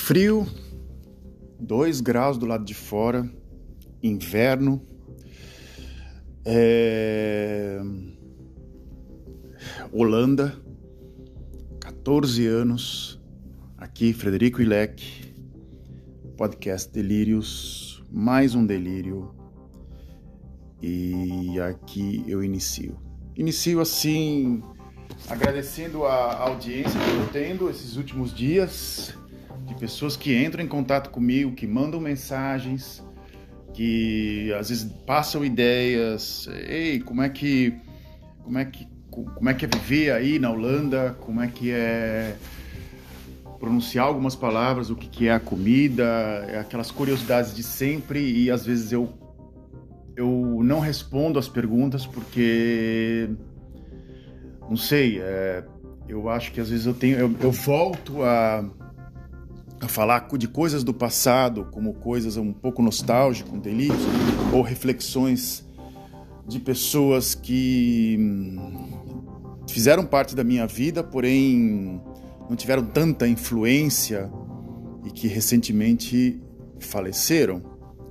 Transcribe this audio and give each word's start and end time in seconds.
Frio, 0.00 0.44
2 1.60 2.00
graus 2.00 2.36
do 2.36 2.44
lado 2.44 2.64
de 2.64 2.74
fora, 2.74 3.30
inverno. 4.02 4.82
É... 6.44 7.78
Holanda, 9.92 10.60
14 11.80 12.44
anos, 12.44 13.22
aqui 13.76 14.12
Frederico 14.12 14.60
Ilek, 14.60 15.32
podcast 16.36 16.90
Delírios, 16.90 18.04
mais 18.10 18.56
um 18.56 18.66
delírio, 18.66 19.32
e 20.82 21.60
aqui 21.60 22.24
eu 22.26 22.42
inicio. 22.42 22.98
Inicio 23.36 23.80
assim, 23.80 24.60
agradecendo 25.28 26.04
a 26.04 26.40
audiência 26.40 26.98
que 26.98 27.16
eu 27.16 27.28
tendo 27.32 27.70
esses 27.70 27.96
últimos 27.96 28.34
dias, 28.34 29.14
pessoas 29.80 30.14
que 30.14 30.36
entram 30.36 30.62
em 30.62 30.68
contato 30.68 31.08
comigo, 31.08 31.52
que 31.52 31.66
mandam 31.66 31.98
mensagens, 31.98 33.02
que 33.72 34.52
às 34.52 34.68
vezes 34.68 34.84
passam 35.06 35.42
ideias, 35.42 36.46
ei, 36.68 37.00
como 37.00 37.22
é 37.22 37.30
que 37.30 37.74
como 38.44 38.58
é 38.58 38.64
que 38.66 38.86
como 39.10 39.48
é 39.48 39.54
que 39.54 39.64
é 39.64 39.68
viver 39.68 40.12
aí 40.12 40.38
na 40.38 40.50
Holanda, 40.50 41.16
como 41.20 41.40
é 41.40 41.48
que 41.48 41.70
é 41.70 42.36
pronunciar 43.58 44.06
algumas 44.06 44.36
palavras, 44.36 44.90
o 44.90 44.96
que, 44.96 45.08
que 45.08 45.28
é 45.28 45.32
a 45.32 45.40
comida, 45.40 46.04
é 46.48 46.58
aquelas 46.58 46.90
curiosidades 46.90 47.54
de 47.54 47.62
sempre 47.62 48.20
e 48.20 48.50
às 48.50 48.66
vezes 48.66 48.92
eu 48.92 49.08
eu 50.14 50.60
não 50.62 50.80
respondo 50.80 51.38
as 51.38 51.48
perguntas 51.48 52.06
porque 52.06 53.30
não 54.68 54.76
sei, 54.76 55.20
é, 55.20 55.64
eu 56.06 56.28
acho 56.28 56.52
que 56.52 56.60
às 56.60 56.68
vezes 56.68 56.84
eu 56.84 56.94
tenho 56.94 57.18
eu, 57.18 57.34
eu 57.40 57.50
volto 57.50 58.22
a 58.22 58.62
a 59.80 59.88
falar 59.88 60.28
de 60.36 60.46
coisas 60.46 60.84
do 60.84 60.92
passado, 60.92 61.68
como 61.72 61.94
coisas 61.94 62.36
um 62.36 62.52
pouco 62.52 62.82
nostálgicas, 62.82 63.58
delírios, 63.60 64.00
ou 64.52 64.62
reflexões 64.62 65.66
de 66.46 66.58
pessoas 66.60 67.34
que 67.34 68.16
hum, 68.18 68.88
fizeram 69.68 70.04
parte 70.04 70.34
da 70.34 70.44
minha 70.44 70.66
vida, 70.66 71.02
porém 71.02 72.00
não 72.48 72.56
tiveram 72.56 72.84
tanta 72.84 73.26
influência 73.26 74.30
e 75.04 75.10
que 75.10 75.26
recentemente 75.28 76.40
faleceram. 76.78 77.62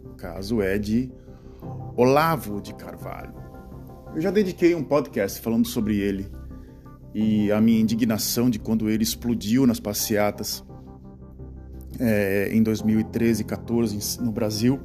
O 0.06 0.16
caso 0.16 0.62
é 0.62 0.78
de 0.78 1.12
Olavo 1.96 2.62
de 2.62 2.74
Carvalho. 2.74 3.34
Eu 4.16 4.22
já 4.22 4.32
dediquei 4.32 4.74
um 4.74 4.84
podcast 4.84 5.40
falando 5.40 5.68
sobre 5.68 5.98
ele 6.00 6.28
e 7.14 7.52
a 7.52 7.62
minha 7.62 7.80
indignação 7.80 8.50
de 8.50 8.58
quando 8.58 8.90
ele 8.90 9.04
explodiu 9.04 9.68
nas 9.68 9.80
passeatas 9.80 10.64
é, 12.00 12.50
em 12.52 12.64
2013 12.64 13.42
e 13.42 13.46
14 13.46 14.22
no 14.22 14.32
Brasil, 14.32 14.80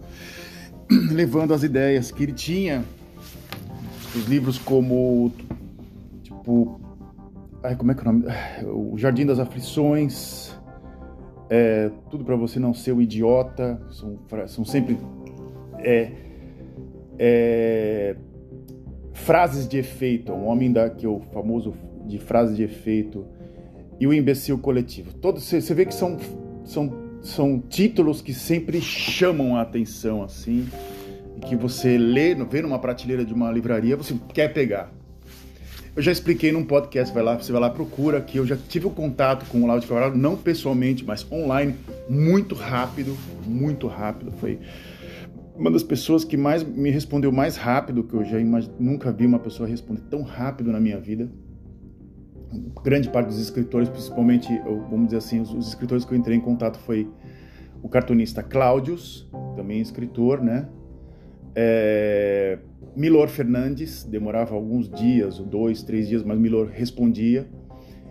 levando 1.10 1.54
as 1.54 1.62
ideias 1.62 2.10
que 2.10 2.22
ele 2.22 2.32
tinha, 2.32 2.84
os 4.14 4.26
livros 4.26 4.58
como 4.58 5.32
tipo, 6.22 6.80
ai, 7.62 7.76
como 7.76 7.92
é 7.92 7.94
que 7.94 8.00
é 8.00 8.10
o 8.10 8.12
nome? 8.12 8.26
O 8.92 8.98
Jardim 8.98 9.26
das 9.26 9.38
Aflições, 9.38 10.52
é, 11.48 11.90
tudo 12.10 12.24
para 12.24 12.36
você 12.36 12.58
não 12.58 12.74
ser 12.74 12.92
um 12.92 13.00
idiota, 13.00 13.80
são, 13.90 14.18
são 14.46 14.64
sempre 14.64 14.98
é, 15.78 16.12
é, 17.18 18.16
frases 19.12 19.68
de 19.68 19.78
efeito, 19.78 20.32
um 20.32 20.46
homem 20.46 20.72
da 20.72 20.90
que 20.90 21.06
é 21.06 21.08
o 21.08 21.20
famoso 21.32 21.74
de 22.06 22.18
frases 22.18 22.56
de 22.56 22.62
efeito 22.62 23.24
e 23.98 24.06
o 24.06 24.12
imbecil 24.12 24.58
coletivo. 24.58 25.14
Todos 25.14 25.44
você 25.44 25.74
vê 25.74 25.86
que 25.86 25.94
são 25.94 26.18
são 26.64 27.03
são 27.24 27.58
títulos 27.58 28.20
que 28.20 28.34
sempre 28.34 28.80
chamam 28.82 29.56
a 29.56 29.62
atenção 29.62 30.22
assim, 30.22 30.68
e 31.36 31.40
que 31.40 31.56
você 31.56 31.96
lê, 31.96 32.34
vê 32.34 32.60
numa 32.60 32.78
prateleira 32.78 33.24
de 33.24 33.32
uma 33.32 33.50
livraria, 33.50 33.96
você 33.96 34.14
quer 34.32 34.52
pegar. 34.52 34.92
Eu 35.96 36.02
já 36.02 36.12
expliquei 36.12 36.52
num 36.52 36.64
podcast, 36.64 37.14
vai 37.14 37.22
lá, 37.22 37.36
você 37.36 37.50
vai 37.50 37.60
lá 37.60 37.70
procura 37.70 38.20
que 38.20 38.38
eu 38.38 38.46
já 38.46 38.56
tive 38.56 38.86
o 38.86 38.90
um 38.90 38.92
contato 38.92 39.46
com 39.46 39.62
o 39.62 39.66
Lauro 39.66 39.80
de 39.80 39.86
Carvalho, 39.86 40.16
não 40.16 40.36
pessoalmente, 40.36 41.04
mas 41.04 41.26
online, 41.32 41.74
muito 42.08 42.54
rápido, 42.54 43.16
muito 43.46 43.86
rápido. 43.86 44.32
Foi 44.32 44.58
uma 45.56 45.70
das 45.70 45.84
pessoas 45.84 46.24
que 46.24 46.36
mais 46.36 46.62
me 46.62 46.90
respondeu 46.90 47.32
mais 47.32 47.56
rápido 47.56 48.04
que 48.04 48.12
eu 48.12 48.24
já 48.24 48.38
imag... 48.38 48.68
nunca 48.78 49.10
vi 49.12 49.24
uma 49.24 49.38
pessoa 49.38 49.68
responder 49.68 50.02
tão 50.10 50.22
rápido 50.22 50.72
na 50.72 50.80
minha 50.80 50.98
vida 50.98 51.30
grande 52.82 53.08
parte 53.08 53.28
dos 53.28 53.38
escritores, 53.38 53.88
principalmente, 53.88 54.48
vamos 54.90 55.06
dizer 55.06 55.18
assim, 55.18 55.40
os, 55.40 55.52
os 55.52 55.68
escritores 55.68 56.04
que 56.04 56.12
eu 56.12 56.18
entrei 56.18 56.36
em 56.36 56.40
contato 56.40 56.78
foi 56.78 57.08
o 57.82 57.88
cartunista 57.88 58.42
Cláudios, 58.42 59.28
também 59.56 59.80
escritor, 59.80 60.42
né? 60.42 60.68
É, 61.54 62.58
Milor 62.96 63.28
Fernandes, 63.28 64.04
demorava 64.04 64.54
alguns 64.54 64.88
dias, 64.88 65.38
dois, 65.38 65.82
três 65.82 66.08
dias, 66.08 66.22
mas 66.22 66.38
Milor 66.38 66.68
respondia. 66.68 67.46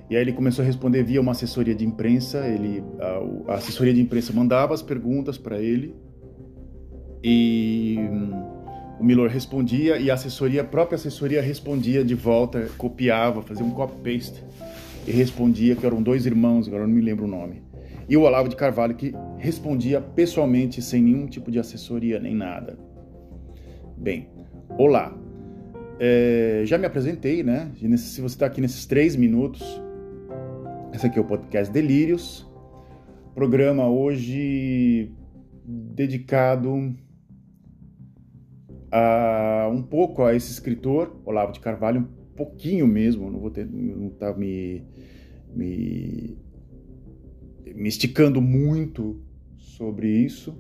E 0.09 0.15
aí 0.15 0.21
ele 0.21 0.33
começou 0.33 0.61
a 0.61 0.65
responder 0.65 1.03
via 1.03 1.19
uma 1.19 1.31
assessoria 1.31 1.73
de 1.73 1.85
imprensa. 1.85 2.45
Ele, 2.47 2.83
a, 2.99 3.53
a 3.53 3.55
assessoria 3.55 3.93
de 3.93 4.01
imprensa 4.01 4.31
mandava 4.33 4.73
as 4.73 4.81
perguntas 4.81 5.37
para 5.37 5.59
ele 5.59 5.95
e 7.23 7.97
o 8.99 9.03
Milor 9.03 9.29
respondia 9.29 9.97
e 9.97 10.09
a 10.09 10.13
assessoria, 10.13 10.61
a 10.61 10.65
própria 10.65 10.95
assessoria 10.95 11.41
respondia 11.41 12.03
de 12.03 12.15
volta, 12.15 12.69
copiava, 12.77 13.41
fazia 13.41 13.65
um 13.65 13.71
copy-paste 13.71 14.43
e 15.07 15.11
respondia, 15.11 15.75
que 15.75 15.85
eram 15.85 16.01
dois 16.01 16.25
irmãos, 16.25 16.67
agora 16.67 16.87
não 16.87 16.93
me 16.93 17.01
lembro 17.01 17.25
o 17.25 17.27
nome. 17.27 17.61
E 18.07 18.15
o 18.15 18.21
Olavo 18.21 18.49
de 18.49 18.55
Carvalho 18.55 18.95
que 18.95 19.13
respondia 19.37 19.99
pessoalmente, 20.01 20.81
sem 20.81 21.01
nenhum 21.01 21.27
tipo 21.27 21.49
de 21.49 21.59
assessoria 21.59 22.19
nem 22.19 22.35
nada. 22.35 22.77
Bem, 23.97 24.29
olá. 24.77 25.17
É, 25.99 26.63
já 26.65 26.77
me 26.77 26.85
apresentei, 26.85 27.43
né? 27.43 27.71
Se 27.97 28.19
você 28.21 28.35
está 28.35 28.45
aqui 28.45 28.59
nesses 28.59 28.85
três 28.85 29.15
minutos, 29.15 29.61
esse 30.93 31.05
aqui 31.05 31.17
é 31.17 31.21
o 31.21 31.25
podcast 31.25 31.71
Delírios. 31.71 32.49
Programa 33.33 33.87
hoje 33.87 35.11
dedicado 35.65 36.93
uh, 38.93 39.69
um 39.71 39.81
pouco 39.81 40.23
a 40.23 40.35
esse 40.35 40.51
escritor, 40.51 41.19
Olavo 41.25 41.51
de 41.51 41.59
Carvalho, 41.59 42.01
um 42.01 42.35
pouquinho 42.35 42.87
mesmo, 42.87 43.31
não 43.31 43.39
vou 43.39 43.49
ter, 43.49 43.65
não 43.65 44.09
tá 44.09 44.33
me, 44.33 44.83
me, 45.53 46.37
me 47.73 47.89
esticando 47.89 48.39
muito 48.41 49.19
sobre 49.57 50.07
isso, 50.07 50.55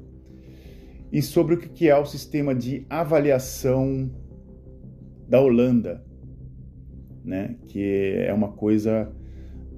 e 1.11 1.21
sobre 1.21 1.53
o 1.53 1.59
que 1.59 1.87
é 1.87 1.95
o 1.95 2.05
sistema 2.05 2.55
de 2.55 2.87
avaliação 2.89 4.09
da 5.29 5.39
Holanda, 5.39 6.03
né? 7.23 7.55
que 7.67 8.15
é 8.17 8.33
uma 8.33 8.51
coisa 8.51 9.13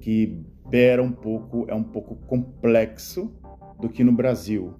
que 0.00 0.42
beira 0.66 1.02
um 1.02 1.12
pouco, 1.12 1.66
é 1.68 1.74
um 1.74 1.82
pouco 1.82 2.16
complexo 2.26 3.30
do 3.78 3.88
que 3.90 4.02
no 4.02 4.12
Brasil. 4.12 4.74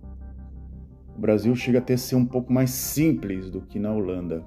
O 1.16 1.18
Brasil 1.18 1.54
chega 1.56 1.82
a 1.82 1.96
ser 1.96 2.14
um 2.14 2.26
pouco 2.26 2.52
mais 2.52 2.70
simples 2.70 3.50
do 3.50 3.62
que 3.62 3.78
na 3.78 3.90
Holanda. 3.90 4.44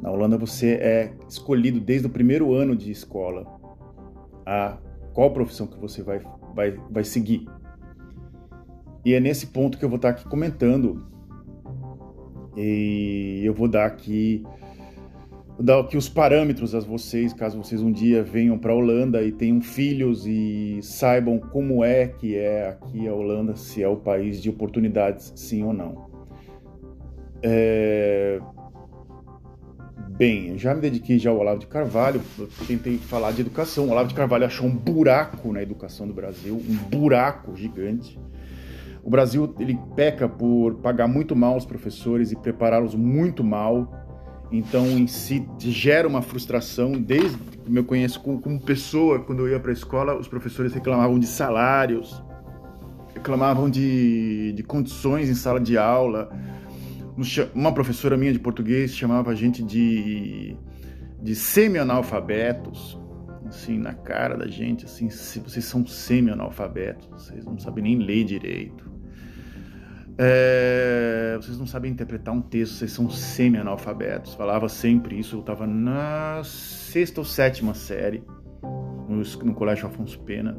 Na 0.00 0.10
Holanda 0.10 0.38
você 0.38 0.74
é 0.74 1.12
escolhido 1.28 1.78
desde 1.78 2.06
o 2.06 2.10
primeiro 2.10 2.54
ano 2.54 2.74
de 2.74 2.90
escola 2.90 3.60
a 4.46 4.78
qual 5.12 5.32
profissão 5.32 5.66
que 5.66 5.78
você 5.78 6.02
vai, 6.02 6.20
vai, 6.54 6.72
vai 6.90 7.04
seguir. 7.04 7.46
E 9.04 9.12
é 9.12 9.20
nesse 9.20 9.48
ponto 9.48 9.76
que 9.76 9.84
eu 9.84 9.88
vou 9.88 9.96
estar 9.96 10.10
aqui 10.10 10.26
comentando. 10.26 11.06
E 12.56 13.42
eu 13.44 13.52
vou 13.52 13.68
dar 13.68 13.84
aqui 13.84 14.42
dar 15.58 15.80
aqui 15.80 15.96
os 15.96 16.08
parâmetros 16.08 16.74
a 16.74 16.80
vocês, 16.80 17.32
caso 17.32 17.58
vocês 17.58 17.80
um 17.80 17.92
dia 17.92 18.22
venham 18.22 18.58
para 18.58 18.72
a 18.72 18.74
Holanda 18.74 19.22
e 19.22 19.30
tenham 19.30 19.60
filhos 19.60 20.26
e 20.26 20.80
saibam 20.82 21.38
como 21.38 21.84
é 21.84 22.08
que 22.08 22.36
é 22.36 22.68
aqui 22.68 23.06
a 23.06 23.14
Holanda, 23.14 23.54
se 23.54 23.82
é 23.82 23.88
o 23.88 23.96
país 23.96 24.42
de 24.42 24.50
oportunidades, 24.50 25.32
sim 25.36 25.62
ou 25.62 25.72
não. 25.72 26.06
É... 27.42 28.40
Bem, 30.16 30.56
já 30.56 30.74
me 30.74 30.80
dediquei 30.80 31.18
já 31.18 31.30
ao 31.30 31.38
Olavo 31.38 31.58
de 31.58 31.66
Carvalho, 31.66 32.20
tentei 32.68 32.98
falar 32.98 33.32
de 33.32 33.40
educação. 33.40 33.86
O 33.86 33.90
Olavo 33.90 34.08
de 34.08 34.14
Carvalho 34.14 34.46
achou 34.46 34.66
um 34.66 34.74
buraco 34.74 35.52
na 35.52 35.60
educação 35.60 36.06
do 36.06 36.14
Brasil, 36.14 36.54
um 36.54 36.76
buraco 36.88 37.56
gigante. 37.56 38.18
O 39.02 39.10
Brasil 39.10 39.52
ele 39.58 39.78
peca 39.96 40.28
por 40.28 40.76
pagar 40.76 41.08
muito 41.08 41.34
mal 41.34 41.56
os 41.56 41.66
professores 41.66 42.30
e 42.30 42.36
prepará-los 42.36 42.94
muito 42.94 43.42
mal 43.42 44.03
então, 44.56 44.86
em 44.86 45.08
si, 45.08 45.44
gera 45.58 46.06
uma 46.06 46.22
frustração. 46.22 46.92
Desde 46.92 47.36
que 47.36 47.76
eu 47.76 47.84
conheço 47.84 48.20
como, 48.20 48.60
pessoa, 48.60 49.18
quando 49.18 49.40
eu 49.40 49.48
ia 49.48 49.58
para 49.58 49.70
a 49.70 49.72
escola, 49.72 50.16
os 50.16 50.28
professores 50.28 50.72
reclamavam 50.72 51.18
de 51.18 51.26
salários, 51.26 52.22
reclamavam 53.12 53.68
de, 53.68 54.52
de 54.52 54.62
condições 54.62 55.28
em 55.28 55.34
sala 55.34 55.58
de 55.58 55.76
aula. 55.76 56.30
Uma 57.52 57.72
professora 57.72 58.16
minha 58.16 58.32
de 58.32 58.38
português 58.38 58.94
chamava 58.94 59.32
a 59.32 59.34
gente 59.34 59.60
de, 59.60 60.56
de 61.20 61.34
semi-analfabetos. 61.34 62.96
assim, 63.46 63.76
na 63.76 63.92
cara 63.92 64.36
da 64.36 64.46
gente, 64.46 64.84
assim, 64.84 65.08
vocês 65.08 65.64
são 65.64 65.84
semi-analfabetos, 65.84 67.08
vocês 67.08 67.44
não 67.44 67.58
sabem 67.58 67.82
nem 67.82 67.98
ler 67.98 68.24
direito. 68.24 68.93
É, 70.16 71.36
vocês 71.40 71.58
não 71.58 71.66
sabem 71.66 71.90
interpretar 71.90 72.32
um 72.32 72.40
texto, 72.40 72.74
vocês 72.74 72.92
são 72.92 73.10
semi-analfabetos. 73.10 74.34
Falava 74.34 74.68
sempre 74.68 75.18
isso, 75.18 75.36
eu 75.36 75.40
estava 75.40 75.66
na 75.66 76.42
sexta 76.44 77.20
ou 77.20 77.24
sétima 77.24 77.74
série, 77.74 78.22
no, 78.62 79.16
no 79.16 79.54
Colégio 79.54 79.86
Afonso 79.86 80.18
Pena. 80.20 80.56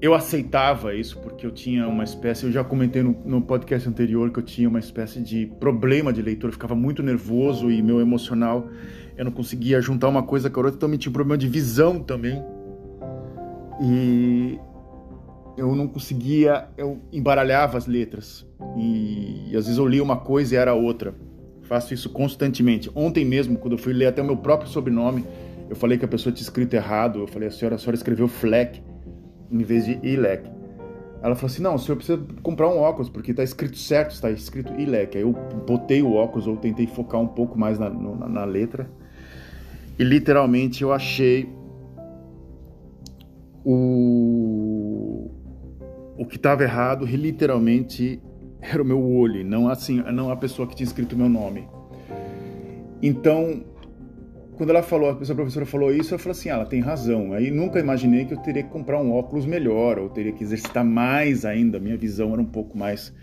Eu 0.00 0.14
aceitava 0.14 0.94
isso 0.94 1.18
porque 1.18 1.44
eu 1.44 1.50
tinha 1.50 1.88
uma 1.88 2.04
espécie, 2.04 2.46
eu 2.46 2.52
já 2.52 2.62
comentei 2.62 3.02
no, 3.02 3.16
no, 3.24 3.42
podcast 3.42 3.88
anterior 3.88 4.30
que 4.30 4.38
eu 4.38 4.44
tinha 4.44 4.68
uma 4.68 4.78
espécie 4.78 5.20
de 5.20 5.46
problema 5.58 6.12
de 6.12 6.22
leitura, 6.22 6.50
eu 6.50 6.52
ficava 6.52 6.76
muito 6.76 7.02
nervoso 7.02 7.68
e 7.68 7.82
meu 7.82 8.00
emocional, 8.00 8.68
eu 9.16 9.24
não 9.24 9.32
conseguia 9.32 9.80
juntar 9.80 10.06
uma 10.06 10.22
coisa 10.22 10.48
com 10.48 10.60
a 10.60 10.64
outra, 10.64 10.76
então 10.76 10.88
eu 10.88 10.98
tinha 10.98 11.10
um 11.10 11.12
problema 11.12 11.36
de 11.36 11.48
visão 11.48 12.00
também. 12.00 12.40
E 13.80 14.58
eu 15.58 15.74
não 15.74 15.88
conseguia, 15.88 16.68
eu 16.76 17.00
embaralhava 17.12 17.76
as 17.76 17.86
letras. 17.86 18.46
E, 18.76 19.50
e 19.50 19.56
às 19.56 19.64
vezes 19.64 19.76
eu 19.76 19.86
lia 19.86 20.02
uma 20.02 20.16
coisa 20.16 20.54
e 20.54 20.58
era 20.58 20.72
outra. 20.72 21.14
Faço 21.62 21.92
isso 21.92 22.08
constantemente. 22.10 22.90
Ontem 22.94 23.24
mesmo, 23.24 23.58
quando 23.58 23.72
eu 23.72 23.78
fui 23.78 23.92
ler 23.92 24.06
até 24.06 24.22
o 24.22 24.24
meu 24.24 24.36
próprio 24.36 24.70
sobrenome, 24.70 25.24
eu 25.68 25.76
falei 25.76 25.98
que 25.98 26.04
a 26.04 26.08
pessoa 26.08 26.32
tinha 26.32 26.44
escrito 26.44 26.74
errado. 26.74 27.18
Eu 27.18 27.26
falei, 27.26 27.48
a 27.48 27.50
senhora, 27.50 27.74
a 27.74 27.78
senhora 27.78 27.96
escreveu 27.96 28.28
Fleck 28.28 28.80
em 29.50 29.62
vez 29.62 29.84
de 29.84 29.98
Ilek. 30.02 30.48
Ela 31.20 31.34
falou 31.34 31.50
assim: 31.50 31.62
não, 31.62 31.74
o 31.74 31.78
senhor 31.78 31.96
precisa 31.96 32.22
comprar 32.42 32.68
um 32.68 32.78
óculos, 32.78 33.10
porque 33.10 33.32
está 33.32 33.42
escrito 33.42 33.76
certo, 33.76 34.12
está 34.12 34.30
escrito 34.30 34.72
Ilek. 34.80 35.16
Aí 35.16 35.24
eu 35.24 35.32
botei 35.66 36.00
o 36.00 36.14
óculos, 36.14 36.46
ou 36.46 36.56
tentei 36.56 36.86
focar 36.86 37.20
um 37.20 37.26
pouco 37.26 37.58
mais 37.58 37.78
na, 37.78 37.90
na, 37.90 38.28
na 38.28 38.44
letra. 38.44 38.88
E 39.98 40.04
literalmente 40.04 40.82
eu 40.82 40.92
achei 40.92 41.48
o 43.64 44.37
o 46.18 46.26
que 46.26 46.36
estava 46.36 46.64
errado 46.64 47.06
literalmente 47.06 48.20
era 48.60 48.82
o 48.82 48.84
meu 48.84 49.00
olho, 49.00 49.44
não 49.44 49.68
assim, 49.68 50.02
não 50.12 50.30
a 50.30 50.36
pessoa 50.36 50.66
que 50.66 50.74
tinha 50.74 50.86
escrito 50.86 51.12
o 51.12 51.16
meu 51.16 51.28
nome. 51.28 51.68
Então, 53.00 53.62
quando 54.56 54.70
ela 54.70 54.82
falou, 54.82 55.10
a 55.10 55.14
professora 55.14 55.64
falou 55.64 55.94
isso, 55.94 56.12
eu 56.12 56.18
falei 56.18 56.32
assim, 56.32 56.50
ah, 56.50 56.54
ela 56.54 56.66
tem 56.66 56.80
razão. 56.80 57.32
Aí 57.32 57.52
nunca 57.52 57.78
imaginei 57.78 58.24
que 58.24 58.34
eu 58.34 58.38
teria 58.38 58.64
que 58.64 58.68
comprar 58.68 59.00
um 59.00 59.12
óculos 59.12 59.46
melhor, 59.46 60.00
ou 60.00 60.08
teria 60.08 60.32
que 60.32 60.42
exercitar 60.42 60.84
mais 60.84 61.44
ainda. 61.44 61.78
Minha 61.78 61.96
visão 61.96 62.32
era 62.32 62.42
um 62.42 62.46
pouco 62.46 62.76
mais, 62.76 63.14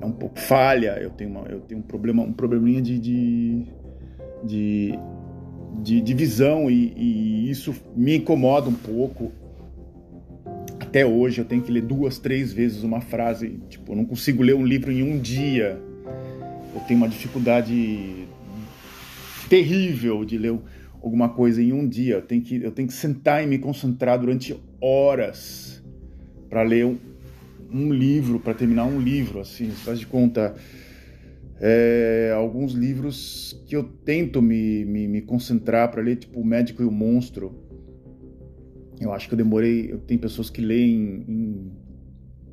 é 0.00 0.06
um 0.06 0.12
pouco 0.12 0.40
falha. 0.40 0.98
Eu 0.98 1.10
tenho, 1.10 1.30
uma, 1.30 1.42
eu 1.42 1.60
tenho 1.60 1.80
um 1.80 1.84
problema, 1.84 2.22
um 2.22 2.32
probleminha 2.32 2.80
de, 2.80 2.98
de, 2.98 3.66
de, 4.42 4.98
de, 5.82 6.00
de 6.00 6.14
visão 6.14 6.70
e, 6.70 6.94
e 6.96 7.50
isso 7.50 7.74
me 7.94 8.16
incomoda 8.16 8.70
um 8.70 8.74
pouco 8.74 9.30
até 10.94 11.04
hoje 11.04 11.40
eu 11.40 11.44
tenho 11.44 11.62
que 11.62 11.72
ler 11.72 11.82
duas, 11.82 12.18
três 12.18 12.52
vezes 12.52 12.82
uma 12.82 13.00
frase. 13.00 13.58
Tipo, 13.68 13.92
eu 13.92 13.96
não 13.96 14.04
consigo 14.04 14.42
ler 14.42 14.54
um 14.54 14.64
livro 14.64 14.92
em 14.92 15.02
um 15.02 15.18
dia. 15.18 15.80
Eu 16.74 16.80
tenho 16.86 16.98
uma 16.98 17.08
dificuldade 17.08 18.26
terrível 19.48 20.24
de 20.24 20.38
ler 20.38 20.58
alguma 21.02 21.28
coisa 21.28 21.62
em 21.62 21.72
um 21.72 21.86
dia. 21.86 22.14
Eu 22.14 22.22
tenho 22.22 22.42
que, 22.42 22.62
eu 22.62 22.70
tenho 22.70 22.86
que 22.88 22.94
sentar 22.94 23.42
e 23.42 23.46
me 23.46 23.58
concentrar 23.58 24.18
durante 24.18 24.56
horas 24.80 25.82
para 26.48 26.62
ler 26.62 26.86
um, 26.86 26.96
um 27.72 27.92
livro, 27.92 28.38
para 28.38 28.54
terminar 28.54 28.84
um 28.84 29.00
livro. 29.00 29.40
Assim, 29.40 29.70
você 29.70 29.84
faz 29.84 29.98
de 29.98 30.06
conta. 30.06 30.54
É, 31.60 32.32
alguns 32.36 32.72
livros 32.72 33.60
que 33.66 33.74
eu 33.74 33.84
tento 33.84 34.42
me, 34.42 34.84
me, 34.84 35.08
me 35.08 35.22
concentrar 35.22 35.90
para 35.90 36.02
ler, 36.02 36.16
tipo 36.16 36.40
O 36.40 36.44
Médico 36.44 36.82
e 36.82 36.84
o 36.84 36.90
Monstro 36.90 37.64
eu 39.00 39.12
acho 39.12 39.28
que 39.28 39.34
eu 39.34 39.38
demorei. 39.38 39.96
Tem 40.06 40.18
pessoas 40.18 40.50
que 40.50 40.60
leem 40.60 41.24
em 41.28 41.72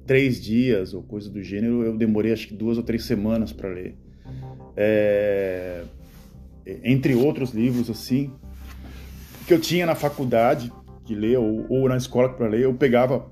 três 0.06 0.42
dias 0.42 0.94
ou 0.94 1.04
coisa 1.04 1.30
do 1.30 1.42
gênero. 1.42 1.84
Eu 1.84 1.98
demorei 1.98 2.34
acho 2.34 2.48
que 2.48 2.54
duas 2.54 2.78
ou 2.78 2.84
três 2.84 3.06
semanas 3.06 3.52
para 3.52 3.70
ler. 3.70 3.96
É, 4.76 5.84
entre 6.84 7.14
outros 7.14 7.52
livros 7.52 7.90
assim 7.90 8.32
que 9.46 9.54
eu 9.54 9.60
tinha 9.60 9.86
na 9.86 9.96
faculdade 9.96 10.72
que 11.04 11.14
ler 11.14 11.38
ou, 11.38 11.66
ou 11.70 11.90
na 11.90 11.98
escola 11.98 12.30
para 12.30 12.48
ler, 12.48 12.62
eu 12.62 12.74
pegava 12.74 13.30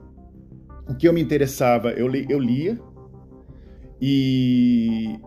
o 0.88 0.96
que 0.96 1.08
eu 1.08 1.14
me 1.14 1.22
interessava, 1.22 1.92
eu, 1.92 2.08
li, 2.08 2.26
eu 2.28 2.40
lia 2.40 2.80
e 4.02 5.20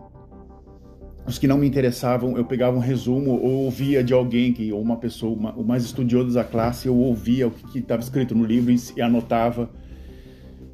os 1.25 1.39
que 1.39 1.47
não 1.47 1.57
me 1.57 1.67
interessavam, 1.67 2.37
eu 2.37 2.43
pegava 2.43 2.75
um 2.75 2.81
resumo 2.81 3.31
ou 3.31 3.65
ouvia 3.65 4.03
de 4.03 4.13
alguém 4.13 4.51
que 4.51 4.73
ou 4.73 4.81
uma 4.81 4.97
pessoa, 4.97 5.33
uma, 5.33 5.53
o 5.53 5.63
mais 5.63 5.83
estudioso 5.83 6.33
da 6.33 6.43
classe, 6.43 6.87
eu 6.87 6.95
ouvia 6.95 7.47
o 7.47 7.51
que 7.51 7.79
estava 7.79 8.01
escrito 8.01 8.35
no 8.35 8.43
livro 8.43 8.71
e, 8.71 8.77
e, 8.97 9.01
anotava 9.01 9.69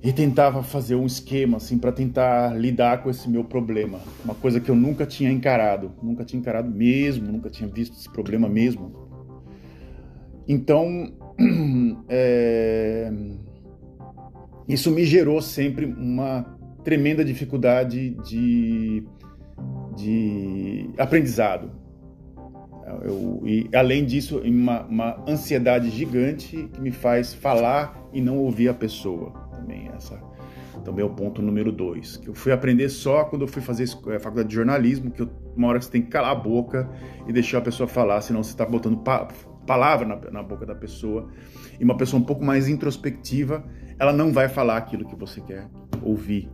e 0.02 0.12
tentava 0.12 0.64
fazer 0.64 0.96
um 0.96 1.06
esquema 1.06 1.58
assim 1.58 1.78
para 1.78 1.92
tentar 1.92 2.58
lidar 2.58 3.04
com 3.04 3.10
esse 3.10 3.30
meu 3.30 3.44
problema, 3.44 4.00
uma 4.26 4.34
coisa 4.34 4.60
que 4.60 4.70
eu 4.70 4.76
nunca 4.76 5.06
tinha 5.06 5.32
encarado, 5.32 5.92
nunca 6.02 6.26
tinha 6.26 6.40
encarado 6.40 6.72
mesmo, 6.72 7.32
nunca 7.32 7.50
tinha 7.50 7.70
visto 7.70 7.94
esse 7.96 8.10
problema 8.10 8.50
mesmo. 8.50 8.92
Então, 10.48 11.14
é, 12.10 13.14
isso 14.68 14.90
me 14.90 15.06
gerou 15.06 15.42
sempre 15.44 15.86
uma 15.86 16.58
tremenda 16.84 17.24
dificuldade 17.24 18.16
de 18.24 19.04
de 20.00 20.90
aprendizado. 20.98 21.72
Eu, 23.04 23.44
e 23.46 23.70
além 23.76 24.04
disso, 24.04 24.40
uma, 24.40 24.82
uma, 24.86 25.24
ansiedade 25.28 25.90
gigante 25.92 26.70
que 26.74 26.82
me 26.82 26.92
faz 26.92 27.34
falar 27.34 27.96
e 28.12 28.20
não 28.20 28.38
ouvir 28.38 28.70
a 28.70 28.74
pessoa. 28.74 29.32
Também 29.54 29.90
essa 29.96 30.20
também 30.84 31.04
é 31.04 31.06
o 31.06 31.12
ponto 31.12 31.42
número 31.42 31.72
dois. 31.72 32.18
Que 32.18 32.30
eu 32.30 32.34
fui 32.34 32.52
aprender 32.52 32.90
só 32.90 33.26
quando 33.26 33.44
eu 33.44 33.48
fui 33.48 33.62
fazer 33.62 33.84
é, 33.84 34.18
faculdade 34.18 34.50
de 34.50 34.56
jornalismo, 34.56 35.12
que 35.12 35.22
eu, 35.22 35.30
uma 35.56 35.68
hora 35.68 35.82
você 35.82 35.92
tem 35.92 36.02
que 36.02 36.08
calar 36.08 36.32
a 36.32 36.36
boca 36.36 36.90
e 37.28 37.34
deixar 37.34 37.60
a 37.60 37.62
pessoa 37.62 37.88
falar, 37.88 38.22
senão 38.22 38.42
você 38.42 38.52
está 38.52 38.66
botando 38.66 38.98
pa 38.98 39.28
palavra 39.68 40.08
na, 40.08 40.32
na 40.32 40.42
boca 40.42 40.66
da 40.66 40.74
pessoa. 40.74 41.30
E 41.80 41.84
uma 41.84 41.96
pessoa 41.96 42.20
um 42.20 42.26
pouco 42.26 42.44
mais 42.44 42.68
introspectiva, 42.68 43.64
ela 44.00 44.12
não 44.12 44.34
vai 44.34 44.50
falar 44.50 44.78
aquilo 44.78 45.06
que 45.06 45.16
você 45.16 45.42
quer 45.42 45.70
ouvir 46.02 46.50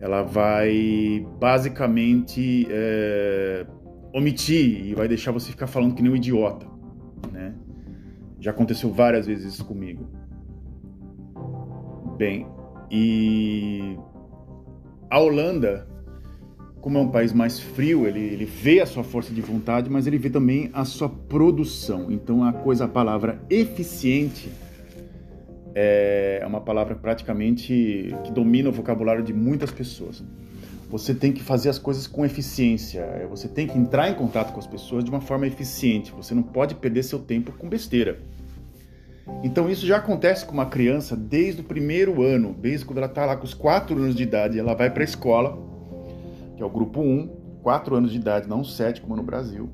ela 0.00 0.22
vai 0.22 1.24
basicamente 1.38 2.66
é, 2.70 3.66
omitir 4.14 4.86
e 4.86 4.94
vai 4.94 5.06
deixar 5.06 5.30
você 5.30 5.50
ficar 5.50 5.66
falando 5.66 5.94
que 5.94 6.02
nem 6.02 6.10
um 6.10 6.16
idiota, 6.16 6.66
né? 7.30 7.54
Já 8.40 8.50
aconteceu 8.50 8.90
várias 8.90 9.26
vezes 9.26 9.52
isso 9.52 9.64
comigo. 9.66 10.08
Bem, 12.16 12.46
e 12.90 13.98
a 15.10 15.20
Holanda, 15.20 15.86
como 16.80 16.96
é 16.96 17.00
um 17.02 17.10
país 17.10 17.34
mais 17.34 17.60
frio, 17.60 18.06
ele, 18.06 18.20
ele 18.20 18.46
vê 18.46 18.80
a 18.80 18.86
sua 18.86 19.04
força 19.04 19.34
de 19.34 19.42
vontade, 19.42 19.90
mas 19.90 20.06
ele 20.06 20.16
vê 20.16 20.30
também 20.30 20.70
a 20.72 20.86
sua 20.86 21.10
produção. 21.10 22.10
Então 22.10 22.42
a 22.42 22.54
coisa, 22.54 22.86
a 22.86 22.88
palavra 22.88 23.42
eficiente 23.50 24.50
é 25.82 26.44
uma 26.46 26.60
palavra 26.60 26.94
praticamente 26.94 28.14
que 28.24 28.30
domina 28.30 28.68
o 28.68 28.72
vocabulário 28.72 29.22
de 29.22 29.32
muitas 29.32 29.70
pessoas. 29.70 30.22
Você 30.90 31.14
tem 31.14 31.32
que 31.32 31.42
fazer 31.42 31.68
as 31.68 31.78
coisas 31.78 32.06
com 32.06 32.24
eficiência, 32.24 33.26
você 33.30 33.46
tem 33.46 33.66
que 33.66 33.78
entrar 33.78 34.10
em 34.10 34.14
contato 34.14 34.52
com 34.52 34.58
as 34.58 34.66
pessoas 34.66 35.04
de 35.04 35.10
uma 35.10 35.20
forma 35.20 35.46
eficiente, 35.46 36.12
você 36.12 36.34
não 36.34 36.42
pode 36.42 36.74
perder 36.74 37.04
seu 37.04 37.20
tempo 37.20 37.52
com 37.52 37.68
besteira. 37.68 38.18
Então 39.44 39.70
isso 39.70 39.86
já 39.86 39.98
acontece 39.98 40.44
com 40.44 40.52
uma 40.52 40.66
criança 40.66 41.16
desde 41.16 41.60
o 41.60 41.64
primeiro 41.64 42.22
ano, 42.22 42.52
desde 42.52 42.84
quando 42.84 42.98
ela 42.98 43.06
está 43.06 43.24
lá 43.24 43.36
com 43.36 43.44
os 43.44 43.54
4 43.54 43.96
anos 43.96 44.16
de 44.16 44.24
idade, 44.24 44.58
ela 44.58 44.74
vai 44.74 44.90
para 44.90 45.02
a 45.02 45.04
escola, 45.04 45.56
que 46.56 46.62
é 46.62 46.66
o 46.66 46.70
grupo 46.70 47.00
1, 47.00 47.28
4 47.62 47.94
anos 47.94 48.10
de 48.10 48.18
idade, 48.18 48.48
não 48.48 48.64
7 48.64 49.00
como 49.00 49.14
no 49.14 49.22
Brasil. 49.22 49.70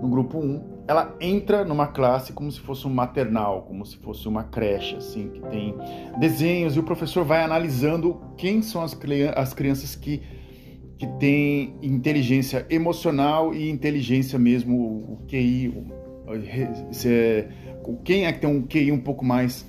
No 0.00 0.08
grupo 0.08 0.38
1, 0.38 0.71
ela 0.92 1.16
entra 1.20 1.64
numa 1.64 1.86
classe 1.86 2.34
como 2.34 2.52
se 2.52 2.60
fosse 2.60 2.86
um 2.86 2.90
maternal, 2.90 3.62
como 3.62 3.84
se 3.84 3.96
fosse 3.96 4.28
uma 4.28 4.44
creche, 4.44 4.96
assim, 4.96 5.30
que 5.30 5.40
tem 5.48 5.74
desenhos 6.20 6.76
e 6.76 6.78
o 6.78 6.82
professor 6.82 7.24
vai 7.24 7.42
analisando 7.42 8.20
quem 8.36 8.60
são 8.60 8.82
as, 8.82 8.96
as 9.34 9.54
crianças 9.54 9.96
que, 9.96 10.20
que 10.98 11.06
têm 11.18 11.74
inteligência 11.82 12.66
emocional 12.68 13.54
e 13.54 13.70
inteligência 13.70 14.38
mesmo, 14.38 14.76
o 14.76 15.18
QI, 15.26 15.68
o, 15.68 15.86
é, 17.06 17.48
quem 18.04 18.26
é 18.26 18.32
que 18.32 18.40
tem 18.40 18.50
um 18.50 18.60
QI 18.60 18.92
um 18.92 19.00
pouco 19.00 19.24
mais 19.24 19.66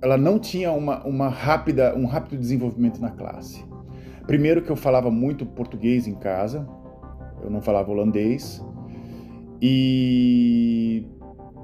ela 0.00 0.16
não 0.16 0.38
tinha 0.38 0.72
uma, 0.72 1.02
uma 1.04 1.28
rápida, 1.28 1.94
um 1.96 2.06
rápido 2.06 2.38
desenvolvimento 2.38 3.00
na 3.00 3.10
classe. 3.10 3.64
Primeiro 4.26 4.62
que 4.62 4.70
eu 4.70 4.76
falava 4.76 5.10
muito 5.10 5.44
português 5.44 6.06
em 6.06 6.14
casa, 6.14 6.66
eu 7.42 7.50
não 7.50 7.60
falava 7.60 7.90
holandês 7.90 8.64
e 9.60 11.06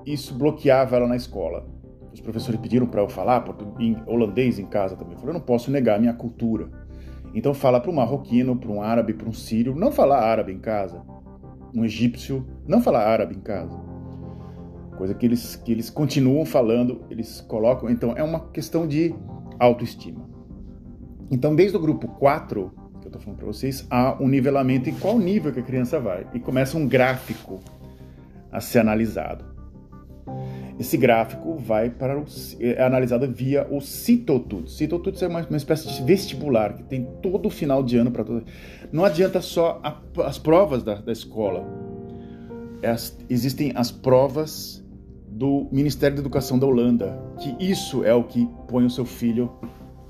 isso 0.04 0.34
bloqueava 0.34 0.96
ela 0.96 1.06
na 1.06 1.16
escola. 1.16 1.66
Professores 2.28 2.60
pediram 2.60 2.86
para 2.86 3.00
eu 3.00 3.08
falar 3.08 3.42
em 3.80 3.96
holandês 4.06 4.58
em 4.58 4.66
casa 4.66 4.94
também. 4.94 5.14
Eu 5.14 5.18
falei, 5.18 5.34
eu 5.34 5.38
não 5.38 5.46
posso 5.46 5.70
negar 5.70 5.96
a 5.96 5.98
minha 5.98 6.12
cultura. 6.12 6.68
Então 7.34 7.54
fala 7.54 7.80
para 7.80 7.90
um 7.90 7.94
marroquino, 7.94 8.54
para 8.54 8.70
um 8.70 8.82
árabe, 8.82 9.14
para 9.14 9.26
um 9.26 9.32
sírio, 9.32 9.74
não 9.74 9.90
falar 9.90 10.20
árabe 10.20 10.52
em 10.52 10.58
casa. 10.58 11.00
Um 11.74 11.86
egípcio, 11.86 12.46
não 12.66 12.82
falar 12.82 13.06
árabe 13.06 13.34
em 13.34 13.40
casa. 13.40 13.74
Coisa 14.98 15.14
que 15.14 15.24
eles, 15.24 15.56
que 15.56 15.72
eles 15.72 15.88
continuam 15.88 16.44
falando, 16.44 17.00
eles 17.08 17.40
colocam. 17.40 17.88
Então 17.88 18.12
é 18.14 18.22
uma 18.22 18.40
questão 18.50 18.86
de 18.86 19.14
autoestima. 19.58 20.28
Então, 21.30 21.56
desde 21.56 21.78
o 21.78 21.80
grupo 21.80 22.08
4, 22.08 22.70
que 23.00 23.06
eu 23.06 23.08
estou 23.08 23.22
falando 23.22 23.38
para 23.38 23.46
vocês, 23.46 23.86
há 23.88 24.22
um 24.22 24.28
nivelamento 24.28 24.90
em 24.90 24.94
qual 24.94 25.18
nível 25.18 25.50
que 25.50 25.60
a 25.60 25.62
criança 25.62 25.98
vai. 25.98 26.26
E 26.34 26.38
começa 26.38 26.76
um 26.76 26.86
gráfico 26.86 27.58
a 28.52 28.60
ser 28.60 28.80
analisado. 28.80 29.57
Esse 30.78 30.96
gráfico 30.96 31.56
vai 31.56 31.90
para 31.90 32.16
o, 32.16 32.24
é 32.60 32.80
analisado 32.82 33.28
via 33.30 33.66
o 33.68 33.80
Citotuts. 33.80 34.76
Citotuts 34.76 35.20
é 35.22 35.26
uma, 35.26 35.40
uma, 35.40 35.56
espécie 35.56 35.88
de 35.88 36.02
vestibular 36.04 36.74
que 36.74 36.84
tem 36.84 37.04
todo 37.20 37.50
final 37.50 37.82
de 37.82 37.96
ano 37.96 38.12
para 38.12 38.22
todo. 38.22 38.44
Não 38.92 39.04
adianta 39.04 39.40
só 39.40 39.80
a, 39.82 40.00
as 40.24 40.38
provas 40.38 40.84
da, 40.84 40.94
da 40.94 41.10
escola. 41.10 41.66
As, 42.82 43.18
existem 43.28 43.72
as 43.74 43.90
provas 43.90 44.84
do 45.26 45.68
Ministério 45.72 46.16
da 46.16 46.20
Educação 46.20 46.58
da 46.58 46.66
Holanda, 46.66 47.18
que 47.40 47.56
isso 47.58 48.04
é 48.04 48.14
o 48.14 48.22
que 48.22 48.48
põe 48.68 48.84
o 48.84 48.90
seu 48.90 49.04
filho 49.04 49.50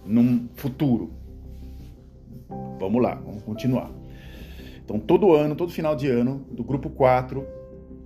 num 0.04 0.48
futuro. 0.54 1.12
Vamos 2.78 3.02
lá, 3.02 3.14
vamos 3.14 3.42
continuar. 3.42 3.90
Então, 4.84 4.98
todo 4.98 5.34
ano, 5.34 5.54
todo 5.54 5.72
final 5.72 5.96
de 5.96 6.08
ano, 6.08 6.46
do 6.50 6.62
grupo 6.62 6.88
4 6.90 7.44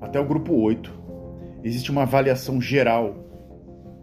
até 0.01 0.19
o 0.19 0.25
grupo 0.25 0.55
8, 0.55 0.93
existe 1.63 1.91
uma 1.91 2.03
avaliação 2.03 2.61
geral 2.61 3.15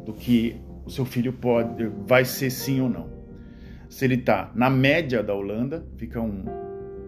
do 0.06 0.14
que 0.14 0.56
o 0.86 0.90
seu 0.90 1.06
filho 1.06 1.34
pode, 1.34 1.86
vai 2.08 2.26
ser 2.26 2.50
sim 2.50 2.82
ou 2.82 2.90
não. 2.90 3.10
Se 3.90 4.06
ele 4.06 4.16
está 4.16 4.52
na 4.56 4.70
média 4.70 5.22
da 5.24 5.34
Holanda, 5.34 5.86
fica 5.98 6.22
um, 6.22 6.46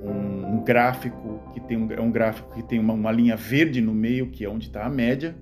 um, 0.04 0.56
um 0.56 0.64
gráfico 0.64 1.52
que 1.54 1.60
tem 1.60 1.78
um, 1.78 1.92
é 1.92 2.02
um 2.02 2.12
gráfico 2.12 2.54
que 2.54 2.64
tem 2.64 2.80
uma, 2.80 2.94
uma, 2.94 3.12
linha 3.12 3.36
verde 3.36 3.82
no 3.82 3.94
meio, 3.94 4.30
que 4.30 4.44
é 4.44 4.50
onde 4.50 4.68
está 4.68 4.86
a 4.86 4.90
média, 4.90 5.36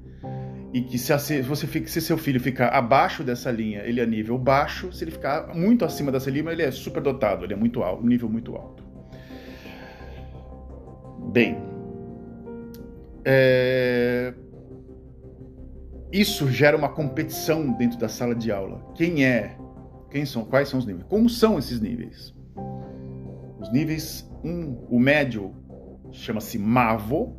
e 0.73 0.81
que 0.81 0.97
se, 0.97 1.17
se 1.19 1.41
você 1.41 1.65
fica, 1.65 1.87
se 1.87 2.01
seu 2.01 2.17
filho 2.17 2.39
ficar 2.39 2.69
abaixo 2.69 3.23
dessa 3.23 3.49
linha, 3.51 3.81
ele 3.83 3.99
é 3.99 4.05
nível 4.05 4.37
baixo. 4.37 4.91
Se 4.91 5.03
ele 5.03 5.11
ficar 5.11 5.53
muito 5.55 5.85
acima 5.85 6.11
dessa 6.11 6.29
linha, 6.29 6.51
ele 6.51 6.61
é 6.61 6.71
super 6.71 7.01
dotado, 7.01 7.45
ele 7.45 7.53
é 7.53 7.57
muito 7.57 7.81
alto, 7.81 8.05
nível 8.05 8.29
muito 8.29 8.55
alto. 8.55 8.83
Bem, 11.31 11.57
é, 13.23 14.33
isso 16.11 16.49
gera 16.49 16.75
uma 16.75 16.89
competição 16.89 17.71
dentro 17.73 17.99
da 17.99 18.09
sala 18.09 18.33
de 18.33 18.51
aula. 18.51 18.83
Quem 18.95 19.25
é? 19.25 19.55
Quem 20.09 20.25
são? 20.25 20.43
Quais 20.43 20.67
são 20.69 20.79
os 20.79 20.85
níveis? 20.85 21.05
Como 21.07 21.29
são 21.29 21.59
esses 21.59 21.79
níveis? 21.79 22.33
Os 23.59 23.71
níveis 23.71 24.29
um, 24.43 24.85
o 24.89 24.99
médio 24.99 25.53
chama-se 26.11 26.57
MAVO, 26.57 27.37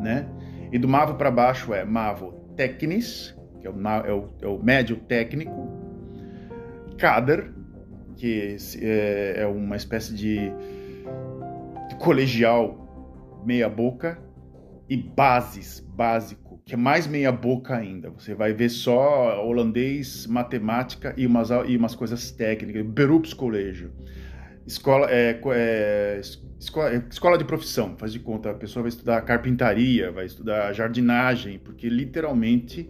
né? 0.00 0.26
E 0.72 0.78
do 0.78 0.88
MAVO 0.88 1.14
para 1.14 1.30
baixo 1.30 1.74
é 1.74 1.84
MAVO 1.84 2.32
Technis, 2.56 3.36
que 3.60 3.66
é 3.66 3.70
o, 3.70 3.88
é 4.06 4.12
o, 4.12 4.28
é 4.42 4.46
o 4.46 4.62
médio 4.62 4.96
técnico, 4.96 5.68
Kader, 6.96 7.52
que 8.16 8.56
é, 8.80 9.42
é 9.42 9.46
uma 9.46 9.76
espécie 9.76 10.14
de, 10.14 10.38
de 11.88 11.96
colegial 11.96 13.42
meia 13.44 13.68
boca, 13.68 14.18
e 14.88 14.96
bases, 14.96 15.80
básico 15.80 16.43
que 16.64 16.74
é 16.74 16.76
mais 16.76 17.06
meia 17.06 17.30
boca 17.30 17.76
ainda. 17.76 18.10
Você 18.10 18.34
vai 18.34 18.52
ver 18.52 18.70
só 18.70 19.44
holandês, 19.44 20.26
matemática 20.26 21.14
e 21.16 21.26
umas, 21.26 21.50
e 21.66 21.76
umas 21.76 21.94
coisas 21.94 22.30
técnicas. 22.30 22.84
Beroepscolégio. 22.86 23.92
Escola, 24.66 25.08
é, 25.10 25.38
é, 25.52 26.20
escola, 26.58 26.94
é, 26.94 27.02
escola 27.10 27.36
de 27.36 27.44
profissão, 27.44 27.94
faz 27.98 28.12
de 28.12 28.18
conta. 28.18 28.50
A 28.50 28.54
pessoa 28.54 28.82
vai 28.82 28.88
estudar 28.88 29.20
carpintaria, 29.22 30.10
vai 30.10 30.24
estudar 30.24 30.72
jardinagem, 30.72 31.58
porque 31.58 31.88
literalmente 31.88 32.88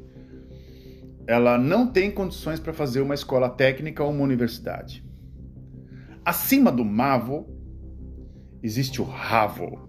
ela 1.26 1.59
não 1.59 1.90
tem 1.90 2.12
condições 2.12 2.61
para 2.61 2.73
fazer 2.73 3.00
uma 3.00 3.14
escola 3.14 3.49
técnica 3.49 4.04
ou 4.04 4.11
uma 4.12 4.23
universidade. 4.23 5.04
Acima 6.25 6.71
do 6.71 6.85
MAVO 6.85 7.49
existe 8.62 9.02
o 9.02 9.04
RAVO, 9.04 9.88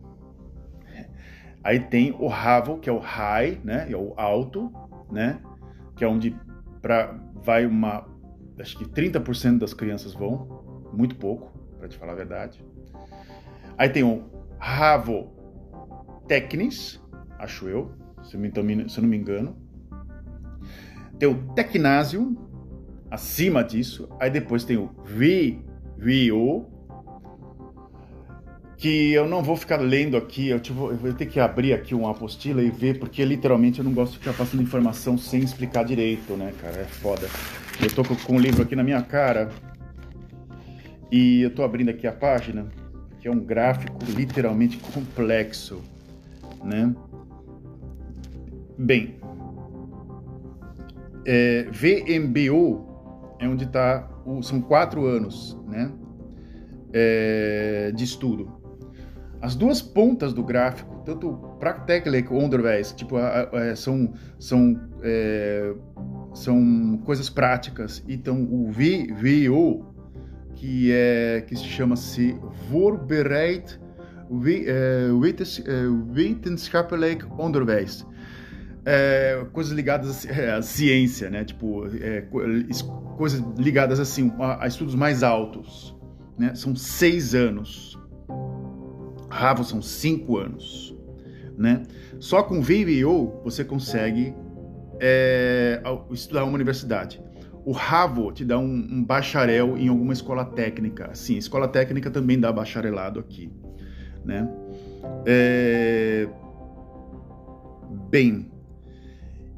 Aí 1.66 1.80
tem 1.80 2.16
o 2.20 2.28
Ravo, 2.28 2.78
que 2.78 2.88
é 2.88 2.94
o 2.94 3.00
high, 3.00 3.60
né? 3.64 3.92
É 3.92 3.98
o 3.98 4.14
alto, 4.18 4.72
né? 5.12 5.42
Que 5.96 6.04
é 6.04 6.08
onde 6.08 6.38
pra, 6.80 7.20
vai 7.44 7.66
uma. 7.66 8.08
Acho 8.60 8.78
que 8.78 8.86
30% 8.86 9.58
das 9.58 9.74
crianças 9.74 10.14
vão, 10.14 10.92
muito 10.94 11.16
pouco, 11.16 11.52
para 11.80 11.88
te 11.88 11.98
falar 11.98 12.12
a 12.12 12.16
verdade. 12.16 12.64
Aí 13.76 13.90
tem 13.90 14.04
o 14.04 14.30
Ravo 14.60 15.34
Technis, 16.28 17.04
acho 17.40 17.68
eu, 17.68 17.92
se 18.22 18.38
me, 18.38 18.52
se 18.88 19.00
eu 19.00 19.02
não 19.02 19.10
me 19.10 19.18
engano. 19.18 19.58
Tem 21.18 21.28
o 21.28 21.52
Tecnásio, 21.54 22.38
acima 23.10 23.64
disso. 23.64 24.08
Aí 24.20 24.30
depois 24.30 24.64
tem 24.64 24.78
o 24.78 24.92
VVO, 25.04 26.70
que 28.86 29.14
eu 29.14 29.28
não 29.28 29.42
vou 29.42 29.58
ficar 29.58 29.78
lendo 29.78 30.16
aqui, 30.16 30.50
eu, 30.50 30.60
tipo, 30.60 30.92
eu 30.92 30.96
vou 30.96 31.12
ter 31.12 31.26
que 31.26 31.40
abrir 31.40 31.74
aqui 31.74 31.96
uma 31.96 32.12
apostila 32.12 32.62
e 32.62 32.70
ver, 32.70 33.00
porque 33.00 33.26
literalmente 33.26 33.80
eu 33.80 33.84
não 33.84 33.92
gosto 33.92 34.12
de 34.12 34.20
ficar 34.20 34.34
passando 34.34 34.62
informação 34.62 35.18
sem 35.18 35.42
explicar 35.42 35.84
direito, 35.84 36.34
né, 36.34 36.54
cara? 36.62 36.82
É 36.82 36.84
foda. 36.84 37.28
Eu 37.82 37.92
tô 37.92 38.04
com, 38.04 38.16
com 38.16 38.36
o 38.36 38.40
livro 38.40 38.62
aqui 38.62 38.76
na 38.76 38.84
minha 38.84 39.02
cara 39.02 39.50
e 41.12 41.42
eu 41.42 41.50
tô 41.50 41.64
abrindo 41.64 41.90
aqui 41.90 42.06
a 42.06 42.12
página, 42.12 42.68
que 43.20 43.28
é 43.28 43.32
um 43.32 43.40
gráfico 43.40 43.98
literalmente 44.08 44.78
complexo, 44.78 45.82
né? 46.64 46.94
Bem, 48.78 49.16
é, 51.26 51.64
VMBO 51.72 53.36
é 53.40 53.48
onde 53.48 53.64
está, 53.64 54.08
são 54.44 54.62
quatro 54.62 55.08
anos, 55.08 55.60
né? 55.68 55.92
É, 56.94 57.92
de 57.96 58.04
estudo. 58.04 58.55
As 59.42 59.56
duas 59.56 59.82
pontas 59.82 60.34
do 60.34 60.44
gráfico, 60.44 61.02
tanto 61.06 61.34
praktijk 61.60 62.08
onderwijs, 62.32 62.92
tipo, 62.94 63.18
é, 63.18 63.76
são, 63.76 64.14
são, 64.40 64.80
é, 65.04 65.74
são 66.34 67.00
coisas 67.06 67.30
práticas, 67.30 68.04
então 68.08 68.44
o 68.44 68.72
VWO, 68.72 69.94
que, 70.56 70.92
é, 70.92 71.44
que 71.48 71.56
se 71.56 71.66
chama-se 71.66 72.38
Voorbereid 72.70 73.80
é, 74.66 75.08
Wetenschappelijk 76.14 77.26
Onderwijs. 77.38 78.06
É, 78.88 79.46
coisas 79.52 79.74
ligadas 79.74 80.28
à 80.28 80.62
ciência, 80.62 81.30
né? 81.30 81.44
Tipo, 81.44 81.88
é, 82.00 82.22
coisas 83.18 83.44
ligadas 83.58 84.00
assim 84.00 84.32
a, 84.40 84.64
a, 84.64 84.68
estudos 84.68 84.96
mais 84.96 85.24
altos, 85.24 85.96
né? 86.38 86.54
São 86.56 86.76
seis 86.76 87.34
anos. 87.34 87.95
Ravo 89.36 89.66
são 89.66 89.82
cinco 89.82 90.38
anos, 90.38 90.96
né? 91.58 91.84
Só 92.20 92.42
com 92.42 92.62
VWO 92.62 93.42
você 93.44 93.66
consegue 93.66 94.34
é, 94.98 95.82
estudar 96.10 96.46
uma 96.46 96.54
universidade. 96.54 97.22
O 97.66 97.74
Ravo 97.74 98.32
te 98.32 98.46
dá 98.46 98.58
um, 98.58 98.64
um, 98.64 99.04
bacharel 99.04 99.78
em 99.78 99.90
alguma 99.90 100.14
escola 100.14 100.46
técnica. 100.46 101.14
Sim, 101.14 101.36
escola 101.36 101.68
técnica 101.68 102.10
também 102.10 102.40
dá 102.40 102.50
bacharelado 102.50 103.20
aqui, 103.20 103.52
né? 104.24 104.50
É... 105.26 106.30
Bem, 108.10 108.50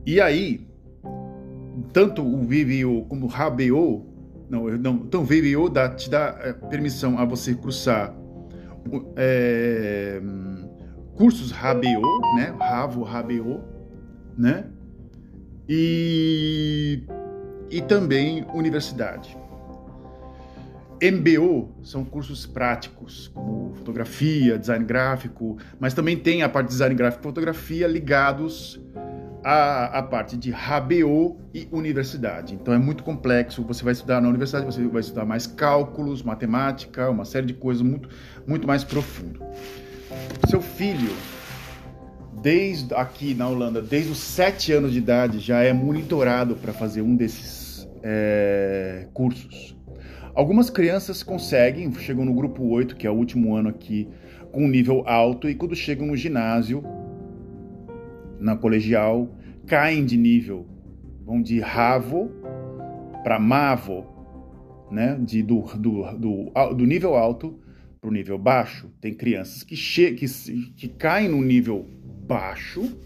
e 0.06 0.20
aí, 0.20 0.68
tanto 1.94 2.24
o 2.24 2.42
VVO 2.42 3.06
como 3.08 3.28
o 3.28 3.30
HBO, 3.30 4.08
não, 4.50 4.68
não 4.78 4.96
então 4.96 5.22
o 5.22 5.26
VVO 5.26 5.70
dá, 5.70 5.90
te 5.90 6.10
dá 6.10 6.36
é, 6.42 6.54
permissão 6.54 7.20
a 7.20 7.26
você 7.26 7.54
cursar 7.54 8.17
é, 9.16 10.22
cursos 11.16 11.52
HBO, 11.52 12.36
né? 12.36 12.56
Ravo 12.60 13.04
HBO, 13.04 13.62
né? 14.38 14.66
E, 15.68 17.04
e 17.70 17.82
também 17.82 18.46
universidade. 18.54 19.38
MBO 21.02 21.76
são 21.84 22.04
cursos 22.04 22.48
práticos, 22.48 23.28
como 23.28 23.76
fotografia, 23.76 24.58
design 24.58 24.84
gráfico, 24.84 25.58
mas 25.80 25.94
também 25.94 26.18
tem 26.18 26.42
a 26.42 26.50
parte 26.50 26.68
de 26.68 26.74
design 26.74 26.96
gráfico 26.96 27.22
e 27.22 27.24
fotografia 27.24 27.88
ligados 27.88 28.82
à, 29.48 30.00
à 30.00 30.04
parte 30.04 30.36
de 30.36 30.52
HBO 30.52 31.40
e 31.54 31.70
universidade. 31.72 32.54
Então 32.54 32.74
é 32.74 32.78
muito 32.78 33.02
complexo. 33.02 33.64
Você 33.64 33.82
vai 33.82 33.94
estudar 33.94 34.20
na 34.20 34.28
universidade, 34.28 34.66
você 34.66 34.86
vai 34.86 35.00
estudar 35.00 35.24
mais 35.24 35.48
cálculos, 35.48 36.22
matemática, 36.22 37.10
uma 37.10 37.24
série 37.24 37.46
de 37.46 37.54
coisas 37.54 37.82
muito, 37.82 38.10
muito 38.46 38.68
mais 38.68 38.84
profundo. 38.84 39.42
Seu 40.50 40.62
filho, 40.62 41.16
desde 42.42 42.94
aqui 42.94 43.34
na 43.34 43.48
Holanda, 43.48 43.82
desde 43.82 44.12
os 44.12 44.18
sete 44.18 44.74
anos 44.74 44.92
de 44.92 44.98
idade, 44.98 45.40
já 45.40 45.64
é 45.64 45.72
monitorado 45.72 46.58
para 46.58 46.74
fazer 46.74 47.02
um 47.02 47.16
desses 47.16 47.88
é, 48.04 49.08
cursos. 49.14 49.78
Algumas 50.36 50.70
crianças 50.70 51.24
conseguem, 51.24 51.90
chegam 51.94 52.26
no 52.26 52.34
grupo 52.34 52.66
8, 52.68 52.98
que 52.98 53.08
é 53.08 53.10
o 53.10 53.14
último 53.14 53.56
ano 53.56 53.70
aqui, 53.70 54.10
com 54.52 54.68
nível 54.68 55.08
alto, 55.08 55.50
e 55.50 55.56
quando 55.56 55.74
chegam 55.74 56.08
no 56.08 56.18
ginásio, 56.18 56.84
na 58.40 58.56
colegial, 58.56 59.36
caem 59.66 60.06
de 60.06 60.18
nível, 60.18 60.66
vão 61.26 61.42
de 61.42 61.60
Ravo 61.60 62.32
para 63.24 63.40
Mavo, 63.40 64.06
né? 64.92 65.20
de, 65.22 65.44
do, 65.44 65.62
do, 65.78 66.04
do, 66.18 66.74
do 66.76 66.86
nível 66.86 67.16
alto 67.16 67.60
para 68.00 68.10
o 68.10 68.14
nível 68.14 68.38
baixo. 68.38 68.90
Tem 69.02 69.14
crianças 69.14 69.64
que, 69.64 69.76
che 69.76 70.12
que, 70.14 70.28
que 70.76 70.88
caem 70.88 71.30
no 71.30 71.42
nível 71.42 71.86
baixo 72.28 72.98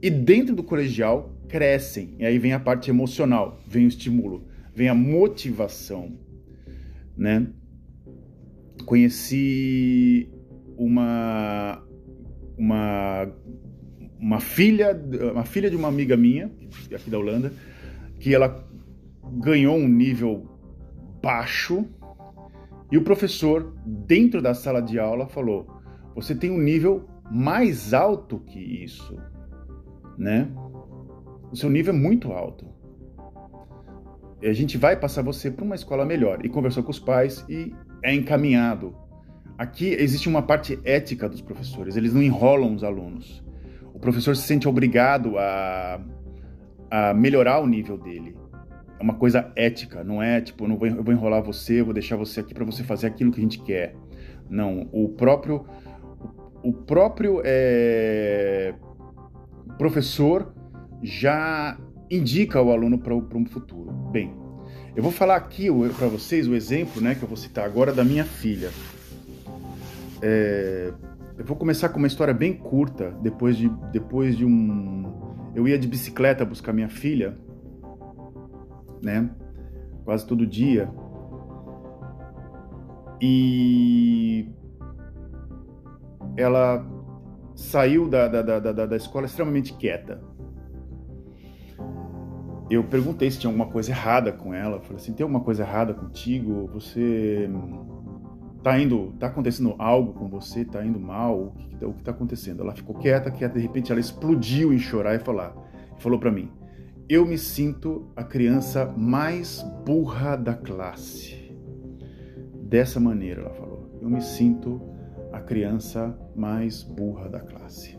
e 0.00 0.10
dentro 0.10 0.54
do 0.54 0.62
colegial 0.62 1.34
crescem. 1.48 2.14
E 2.18 2.24
aí 2.24 2.38
vem 2.38 2.52
a 2.52 2.60
parte 2.60 2.90
emocional, 2.90 3.58
vem 3.66 3.86
o 3.86 3.88
estímulo, 3.88 4.46
vem 4.74 4.88
a 4.88 4.94
motivação 4.94 6.24
né? 7.16 7.46
Conheci 8.84 10.28
uma 10.76 11.82
uma 12.58 13.32
uma 14.18 14.40
filha 14.40 14.98
uma 15.32 15.44
filha 15.44 15.70
de 15.70 15.76
uma 15.76 15.88
amiga 15.88 16.16
minha 16.16 16.50
aqui 16.94 17.10
da 17.10 17.18
Holanda 17.18 17.52
que 18.18 18.34
ela 18.34 18.66
ganhou 19.40 19.76
um 19.76 19.88
nível 19.88 20.48
baixo 21.22 21.86
e 22.90 22.98
o 22.98 23.02
professor 23.02 23.74
dentro 23.84 24.40
da 24.40 24.54
sala 24.54 24.80
de 24.80 24.98
aula 24.98 25.26
falou: 25.26 25.66
"Você 26.14 26.34
tem 26.34 26.50
um 26.50 26.58
nível 26.58 27.08
mais 27.30 27.92
alto 27.92 28.38
que 28.40 28.58
isso", 28.58 29.16
né? 30.16 30.48
O 31.50 31.56
seu 31.56 31.70
nível 31.70 31.94
é 31.94 31.96
muito 31.96 32.32
alto 32.32 32.74
a 34.48 34.52
gente 34.52 34.76
vai 34.76 34.96
passar 34.96 35.22
você 35.22 35.50
para 35.50 35.64
uma 35.64 35.74
escola 35.74 36.04
melhor. 36.04 36.44
E 36.44 36.48
conversou 36.48 36.82
com 36.82 36.90
os 36.90 36.98
pais 36.98 37.44
e 37.48 37.72
é 38.02 38.14
encaminhado. 38.14 38.94
Aqui 39.56 39.88
existe 39.94 40.28
uma 40.28 40.42
parte 40.42 40.78
ética 40.84 41.28
dos 41.28 41.40
professores, 41.40 41.96
eles 41.96 42.12
não 42.12 42.22
enrolam 42.22 42.74
os 42.74 42.82
alunos. 42.82 43.42
O 43.94 43.98
professor 44.00 44.34
se 44.34 44.42
sente 44.42 44.68
obrigado 44.68 45.38
a, 45.38 46.00
a 46.90 47.14
melhorar 47.14 47.60
o 47.60 47.66
nível 47.66 47.96
dele. 47.96 48.36
É 48.98 49.02
uma 49.02 49.14
coisa 49.14 49.52
ética, 49.54 50.02
não 50.02 50.20
é 50.20 50.40
tipo, 50.40 50.66
não 50.66 50.76
vou, 50.76 50.88
eu 50.88 51.02
vou 51.02 51.14
enrolar 51.14 51.42
você, 51.42 51.80
vou 51.80 51.94
deixar 51.94 52.16
você 52.16 52.40
aqui 52.40 52.52
para 52.52 52.64
você 52.64 52.82
fazer 52.82 53.06
aquilo 53.06 53.30
que 53.30 53.38
a 53.38 53.42
gente 53.42 53.60
quer. 53.60 53.94
Não, 54.50 54.88
o 54.92 55.08
próprio, 55.10 55.64
o 56.62 56.72
próprio 56.72 57.40
é, 57.44 58.74
professor 59.78 60.52
já 61.02 61.78
indica 62.10 62.60
o 62.60 62.72
aluno 62.72 62.98
para 62.98 63.14
um 63.14 63.46
futuro. 63.46 63.92
Bem, 64.10 64.34
eu 64.96 65.02
vou 65.02 65.12
falar 65.12 65.36
aqui 65.36 65.68
para 65.96 66.08
vocês 66.08 66.48
o 66.48 66.54
exemplo 66.54 67.00
né, 67.00 67.14
que 67.14 67.22
eu 67.22 67.28
vou 67.28 67.36
citar 67.36 67.64
agora 67.64 67.92
da 67.92 68.04
minha 68.04 68.24
filha. 68.24 68.70
É, 70.20 70.92
eu 71.36 71.44
vou 71.44 71.56
começar 71.56 71.88
com 71.88 71.98
uma 71.98 72.06
história 72.06 72.32
bem 72.32 72.54
curta, 72.54 73.10
depois 73.22 73.56
de, 73.56 73.68
depois 73.90 74.36
de 74.36 74.44
um... 74.44 75.52
Eu 75.54 75.68
ia 75.68 75.78
de 75.78 75.86
bicicleta 75.86 76.44
buscar 76.44 76.72
minha 76.72 76.88
filha, 76.88 77.38
né? 79.02 79.30
Quase 80.04 80.26
todo 80.26 80.46
dia. 80.46 80.90
E 83.20 84.48
ela 86.36 86.84
saiu 87.54 88.08
da, 88.08 88.26
da, 88.26 88.42
da, 88.42 88.86
da, 88.86 88.96
escola 88.96 89.26
extremamente 89.26 89.72
quieta 89.74 90.20
eu 92.70 92.82
perguntei 92.84 93.30
se 93.30 93.38
tinha 93.38 93.48
alguma 93.48 93.66
coisa 93.66 93.90
errada 93.90 94.32
com 94.32 94.54
ela. 94.54 94.80
falei 94.80 94.96
assim: 94.96 95.12
tem 95.12 95.24
alguma 95.24 95.40
coisa 95.40 95.62
errada 95.62 95.92
contigo? 95.92 96.68
Você 96.72 97.48
tá 98.64 98.80
indo, 98.80 99.12
tá 99.20 99.26
acontecendo 99.26 99.74
algo 99.78 100.14
com 100.14 100.26
você? 100.26 100.64
Tá 100.64 100.84
indo 100.84 100.98
mal? 100.98 101.38
O 101.38 101.52
que, 101.52 101.84
o 101.84 101.92
que 101.92 102.02
tá 102.02 102.12
acontecendo? 102.12 102.62
Ela 102.62 102.74
ficou 102.74 102.96
quieta, 102.96 103.30
quieta. 103.30 103.56
De 103.56 103.60
repente 103.60 103.92
ela 103.92 104.00
explodiu 104.00 104.72
em 104.72 104.78
chorar 104.78 105.14
e 105.14 105.18
falar, 105.18 105.54
falou 105.98 106.18
para 106.18 106.32
mim: 106.32 106.50
eu 107.06 107.26
me 107.26 107.36
sinto 107.36 108.08
a 108.16 108.24
criança 108.24 108.86
mais 108.96 109.62
burra 109.84 110.34
da 110.34 110.54
classe. 110.54 111.52
Dessa 112.62 112.98
maneira, 112.98 113.42
ela 113.42 113.54
falou: 113.54 113.98
eu 114.00 114.08
me 114.08 114.22
sinto 114.22 114.80
a 115.30 115.40
criança 115.40 116.18
mais 116.34 116.82
burra 116.82 117.28
da 117.28 117.40
classe. 117.40 117.98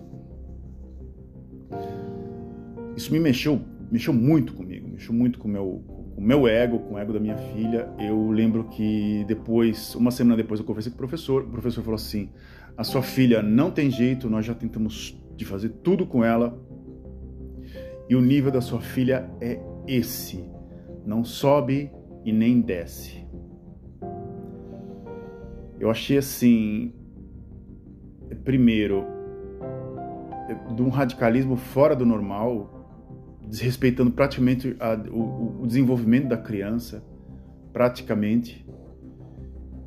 Isso 2.98 3.12
me 3.14 3.20
mexeu 3.20 3.62
mexeu 3.92 4.14
muito 4.14 4.54
comigo, 4.54 4.90
mexeu 4.90 5.14
muito 5.14 5.38
com 5.38 5.48
meu, 5.48 5.84
o 6.16 6.22
meu 6.22 6.48
ego, 6.48 6.80
com 6.80 6.96
o 6.96 6.98
ego 6.98 7.12
da 7.12 7.20
minha 7.20 7.38
filha. 7.38 7.90
Eu 8.00 8.32
lembro 8.32 8.64
que 8.66 9.26
depois, 9.28 9.94
uma 9.96 10.12
semana 10.12 10.38
depois, 10.38 10.60
eu 10.60 10.66
conversei 10.66 10.92
com 10.92 10.96
o 10.96 11.00
professor. 11.00 11.44
O 11.44 11.50
professor 11.50 11.84
falou 11.84 11.96
assim: 11.96 12.30
a 12.78 12.84
sua 12.84 13.02
filha 13.02 13.42
não 13.42 13.70
tem 13.70 13.92
jeito, 13.92 14.30
nós 14.30 14.46
já 14.46 14.54
tentamos 14.54 15.22
de 15.36 15.46
fazer 15.46 15.70
tudo 15.84 16.06
com 16.06 16.24
ela. 16.24 16.58
E 18.10 18.16
o 18.16 18.22
nível 18.22 18.52
da 18.52 18.62
sua 18.62 18.80
filha 18.80 19.30
é 19.42 19.60
esse. 19.88 20.44
Não 21.06 21.24
sobe 21.24 21.92
e 22.24 22.32
nem 22.32 22.62
desce. 22.62 23.26
Eu 25.80 25.90
achei 25.90 26.18
assim, 26.18 26.94
primeiro, 28.44 29.06
de 30.76 30.82
um 30.82 30.90
radicalismo 30.90 31.56
fora 31.56 31.96
do 31.96 32.06
normal, 32.06 32.75
desrespeitando 33.48 34.12
praticamente 34.12 34.76
a, 34.80 34.94
o, 35.10 35.62
o, 35.62 35.68
desenvolvimento 35.68 36.28
da 36.28 36.38
criança, 36.38 37.04
praticamente, 37.72 38.66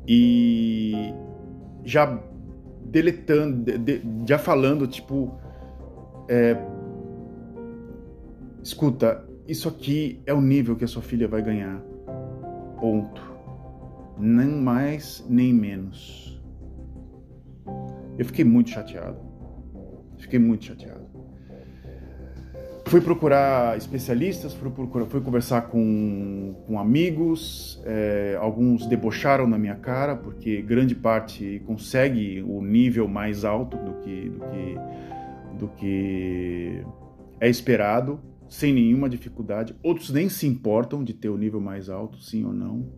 e 0.07 1.13
já 1.83 2.21
deletando, 2.85 3.77
de, 3.77 4.01
já 4.27 4.37
falando, 4.37 4.87
tipo, 4.87 5.39
é, 6.27 6.57
escuta, 8.63 9.23
isso 9.47 9.67
aqui 9.67 10.21
é 10.25 10.33
o 10.33 10.41
nível 10.41 10.75
que 10.75 10.83
a 10.83 10.87
sua 10.87 11.01
filha 11.01 11.27
vai 11.27 11.41
ganhar, 11.41 11.79
ponto, 12.79 13.21
nem 14.17 14.47
mais 14.47 15.25
nem 15.29 15.53
menos. 15.53 16.29
Eu 18.17 18.25
fiquei 18.25 18.43
muito 18.43 18.69
chateado. 18.69 19.17
Fiquei 20.17 20.37
muito 20.37 20.65
chateado. 20.65 20.98
Fui 22.89 23.01
procurar 23.01 23.77
especialistas, 23.77 24.55
fui, 24.55 24.71
procurar, 24.71 25.05
fui 25.05 25.21
conversar 25.21 25.61
com, 25.69 26.55
com 26.65 26.79
amigos, 26.79 27.79
é, 27.85 28.35
alguns 28.41 28.87
debocharam 28.87 29.45
na 29.45 29.59
minha 29.59 29.75
cara, 29.75 30.15
porque 30.15 30.59
grande 30.63 30.95
parte 30.95 31.61
consegue 31.67 32.41
o 32.41 32.63
nível 32.63 33.07
mais 33.07 33.45
alto 33.45 33.77
do 33.77 33.93
que, 33.99 34.29
do 34.29 34.39
que, 34.39 34.75
do 35.59 35.67
que 35.67 36.83
é 37.39 37.47
esperado, 37.47 38.19
sem 38.49 38.73
nenhuma 38.73 39.07
dificuldade. 39.07 39.75
Outros 39.83 40.09
nem 40.09 40.27
se 40.27 40.47
importam 40.47 41.03
de 41.03 41.13
ter 41.13 41.29
o 41.29 41.37
nível 41.37 41.61
mais 41.61 41.91
alto, 41.91 42.19
sim 42.19 42.43
ou 42.43 42.53
não. 42.53 42.91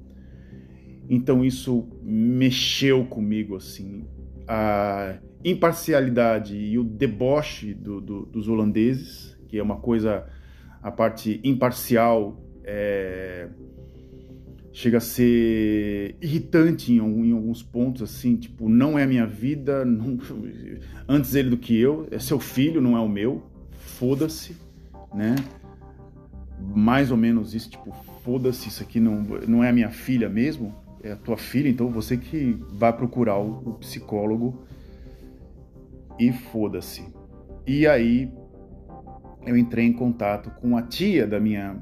Então 1.10 1.44
isso 1.44 1.90
mexeu 2.02 3.04
comigo, 3.04 3.58
assim. 3.58 4.06
A 4.48 5.18
imparcialidade 5.44 6.56
e 6.56 6.80
o 6.80 6.84
deboche 6.86 7.74
do, 7.74 8.00
do, 8.00 8.26
dos 8.26 8.48
holandeses 8.48 9.31
que 9.52 9.60
é 9.60 9.64
uma 9.64 9.76
coisa, 9.76 10.26
a 10.82 10.90
parte 10.90 11.42
imparcial 11.44 12.42
é, 12.64 13.50
chega 14.72 14.98
a 14.98 15.02
ser 15.02 16.16
irritante 16.22 16.94
em, 16.94 17.00
em, 17.00 17.34
alguns 17.34 17.62
pontos, 17.62 18.02
assim, 18.02 18.38
tipo, 18.38 18.70
não 18.70 18.98
é 18.98 19.04
a 19.04 19.08
minha 19.08 19.28
vida, 19.28 19.84
não, 19.84 20.18
antes 21.06 21.36
ele 21.36 21.50
do 21.50 21.58
que 21.58 21.78
eu, 21.78 22.08
é 22.10 22.18
seu 22.18 22.40
filho, 22.40 22.80
não 22.80 22.96
é 22.96 23.02
o 23.02 23.10
meu, 23.10 23.44
foda-se, 23.72 24.56
né? 25.14 25.36
Mais 26.74 27.12
ou 27.12 27.18
menos 27.18 27.54
isso, 27.54 27.72
tipo, 27.72 27.94
foda-se, 28.24 28.70
isso 28.70 28.82
aqui 28.82 29.02
não, 29.02 29.22
não 29.46 29.62
é 29.62 29.68
a 29.68 29.74
minha 29.74 29.90
filha 29.90 30.30
mesmo, 30.30 30.74
é 31.04 31.12
a 31.12 31.18
tua 31.18 31.36
filha, 31.36 31.68
então 31.68 31.90
você 31.90 32.16
que 32.16 32.58
vai 32.70 32.96
procurar 32.96 33.38
o, 33.38 33.64
o 33.66 33.74
psicólogo 33.74 34.62
e 36.18 36.32
foda-se. 36.32 37.04
E 37.68 37.86
aí 37.86 38.32
eu 39.46 39.58
entrei 39.58 39.86
em 39.86 39.94
contato 39.94 40.52
com 40.62 40.78
a 40.78 40.82
tia 40.82 41.26
da 41.26 41.40
minha 41.40 41.78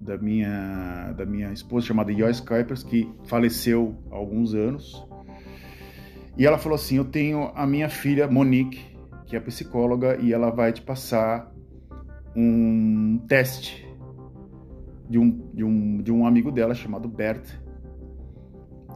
da 0.00 0.16
minha 0.16 1.12
da 1.16 1.26
minha 1.26 1.52
esposa 1.52 1.86
chamada 1.86 2.12
Joyce 2.12 2.42
Kuipers 2.42 2.82
que 2.82 3.10
faleceu 3.24 3.96
há 4.10 4.16
alguns 4.16 4.54
anos. 4.54 5.06
E 6.36 6.46
ela 6.46 6.58
falou 6.58 6.76
assim 6.76 6.96
eu 6.96 7.04
tenho 7.04 7.50
a 7.54 7.66
minha 7.66 7.88
filha 7.88 8.28
Monique 8.28 8.84
que 9.26 9.36
é 9.36 9.40
psicóloga 9.40 10.18
e 10.20 10.32
ela 10.32 10.50
vai 10.50 10.72
te 10.72 10.82
passar 10.82 11.52
um 12.36 13.18
teste 13.26 13.86
de 15.08 15.18
um, 15.18 15.50
de 15.52 15.64
um, 15.64 16.02
de 16.02 16.12
um 16.12 16.26
amigo 16.26 16.52
dela 16.52 16.74
chamado 16.74 17.08
Bert 17.08 17.44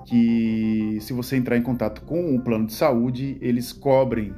que 0.07 0.98
se 1.01 1.12
você 1.12 1.37
entrar 1.37 1.57
em 1.57 1.62
contato 1.62 2.03
com 2.03 2.35
o 2.35 2.40
plano 2.40 2.66
de 2.66 2.75
saúde 2.75 3.38
eles 3.40 3.72
cobrem 3.72 4.35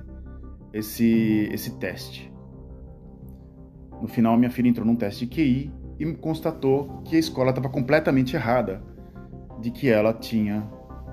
esse 0.73 1.49
esse 1.53 1.79
teste 1.79 2.34
no 4.05 4.09
final, 4.09 4.37
minha 4.37 4.51
filha 4.51 4.69
entrou 4.69 4.87
num 4.87 4.97
teste 4.97 5.25
de 5.25 5.35
QI 5.35 5.73
e 5.99 6.13
constatou 6.17 7.01
que 7.07 7.17
a 7.17 7.19
escola 7.19 7.49
estava 7.49 7.71
completamente 7.71 8.37
errada, 8.37 8.83
de 9.63 9.71
que 9.71 9.89
ela 9.89 10.13
tinha 10.13 10.63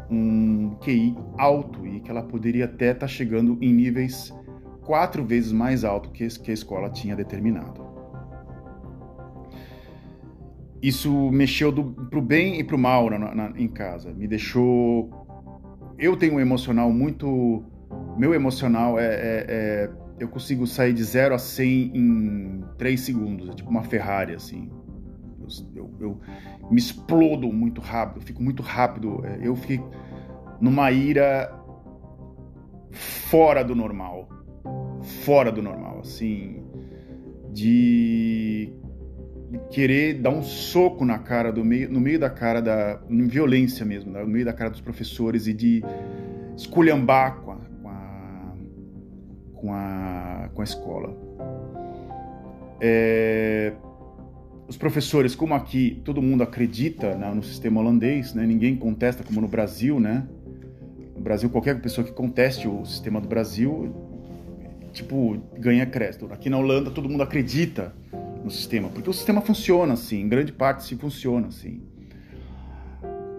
um 0.09 0.75
QI 0.81 1.15
alto 1.37 1.87
e 1.87 2.01
que 2.01 2.11
ela 2.11 2.21
poderia 2.21 2.65
até 2.65 2.87
estar 2.87 2.99
tá 2.99 3.07
chegando 3.07 3.57
em 3.61 3.71
níveis 3.71 4.33
quatro 4.81 5.23
vezes 5.23 5.53
mais 5.53 5.85
alto 5.85 6.09
que 6.09 6.25
a 6.25 6.53
escola 6.53 6.89
tinha 6.89 7.15
determinado. 7.15 7.81
Isso 10.81 11.31
mexeu 11.31 11.71
para 11.71 12.19
o 12.19 12.21
bem 12.21 12.59
e 12.59 12.63
para 12.65 12.75
o 12.75 12.79
mal 12.79 13.09
na, 13.09 13.33
na, 13.33 13.53
em 13.55 13.69
casa. 13.69 14.11
Me 14.11 14.27
deixou. 14.27 15.09
Eu 15.97 16.17
tenho 16.17 16.33
um 16.33 16.39
emocional 16.41 16.91
muito. 16.91 17.63
Meu 18.17 18.33
emocional 18.33 18.99
é, 18.99 19.05
é, 19.05 19.45
é 19.47 19.91
eu 20.21 20.27
consigo 20.27 20.67
sair 20.67 20.93
de 20.93 21.03
0 21.03 21.33
a 21.33 21.39
100 21.39 21.97
em 21.97 22.60
3 22.81 22.99
segundos. 22.99 23.47
É 23.47 23.53
tipo 23.53 23.69
uma 23.69 23.83
Ferrari, 23.83 24.33
assim. 24.33 24.67
Eu, 25.75 25.93
eu, 25.99 26.19
me 26.71 26.79
explodo 26.79 27.53
muito 27.53 27.79
rápido, 27.79 28.25
fico 28.25 28.41
muito 28.41 28.63
rápido. 28.63 29.23
É, 29.23 29.37
eu 29.43 29.55
fico 29.55 29.91
numa 30.59 30.91
ira 30.91 31.55
fora 32.91 33.63
do 33.63 33.75
normal. 33.75 34.27
Fora 35.23 35.51
do 35.51 35.61
normal, 35.61 35.99
assim. 35.99 36.63
De 37.53 38.73
querer 39.69 40.15
dar 40.15 40.31
um 40.31 40.41
soco 40.41 41.05
na 41.05 41.19
cara 41.19 41.51
do 41.51 41.63
meio, 41.63 41.87
no 41.87 41.99
meio 41.99 42.19
da 42.19 42.31
cara 42.31 42.63
da 42.63 42.99
violência 43.27 43.85
mesmo, 43.85 44.11
no 44.11 44.25
meio 44.25 44.45
da 44.45 44.53
cara 44.53 44.71
dos 44.71 44.81
professores 44.81 45.45
e 45.45 45.53
de 45.53 45.83
esculhambar 46.57 47.41
com 47.41 47.51
a, 47.51 47.57
com 49.53 49.71
a, 49.71 50.49
com 50.51 50.61
a 50.61 50.63
escola. 50.63 51.30
É, 52.83 53.73
os 54.67 54.75
professores, 54.75 55.35
como 55.35 55.53
aqui 55.53 56.01
todo 56.03 56.21
mundo 56.21 56.41
acredita 56.41 57.15
né, 57.15 57.31
no 57.31 57.43
sistema 57.43 57.79
holandês, 57.79 58.33
né, 58.33 58.43
ninguém 58.45 58.75
contesta 58.75 59.23
como 59.23 59.39
no 59.39 59.47
Brasil, 59.47 59.99
né? 59.99 60.27
No 61.15 61.21
Brasil, 61.21 61.49
qualquer 61.49 61.79
pessoa 61.79 62.07
que 62.07 62.11
conteste 62.11 62.67
o 62.67 62.83
sistema 62.83 63.21
do 63.21 63.27
Brasil, 63.27 63.93
tipo, 64.91 65.37
ganha 65.59 65.85
crédito. 65.85 66.27
Aqui 66.31 66.49
na 66.49 66.57
Holanda, 66.57 66.89
todo 66.89 67.07
mundo 67.07 67.21
acredita 67.21 67.93
no 68.43 68.49
sistema, 68.49 68.89
porque 68.89 69.09
o 69.09 69.13
sistema 69.13 69.41
funciona 69.41 69.93
assim, 69.93 70.21
em 70.21 70.27
grande 70.27 70.51
parte 70.51 70.83
se 70.83 70.95
funciona 70.95 71.47
assim. 71.47 71.83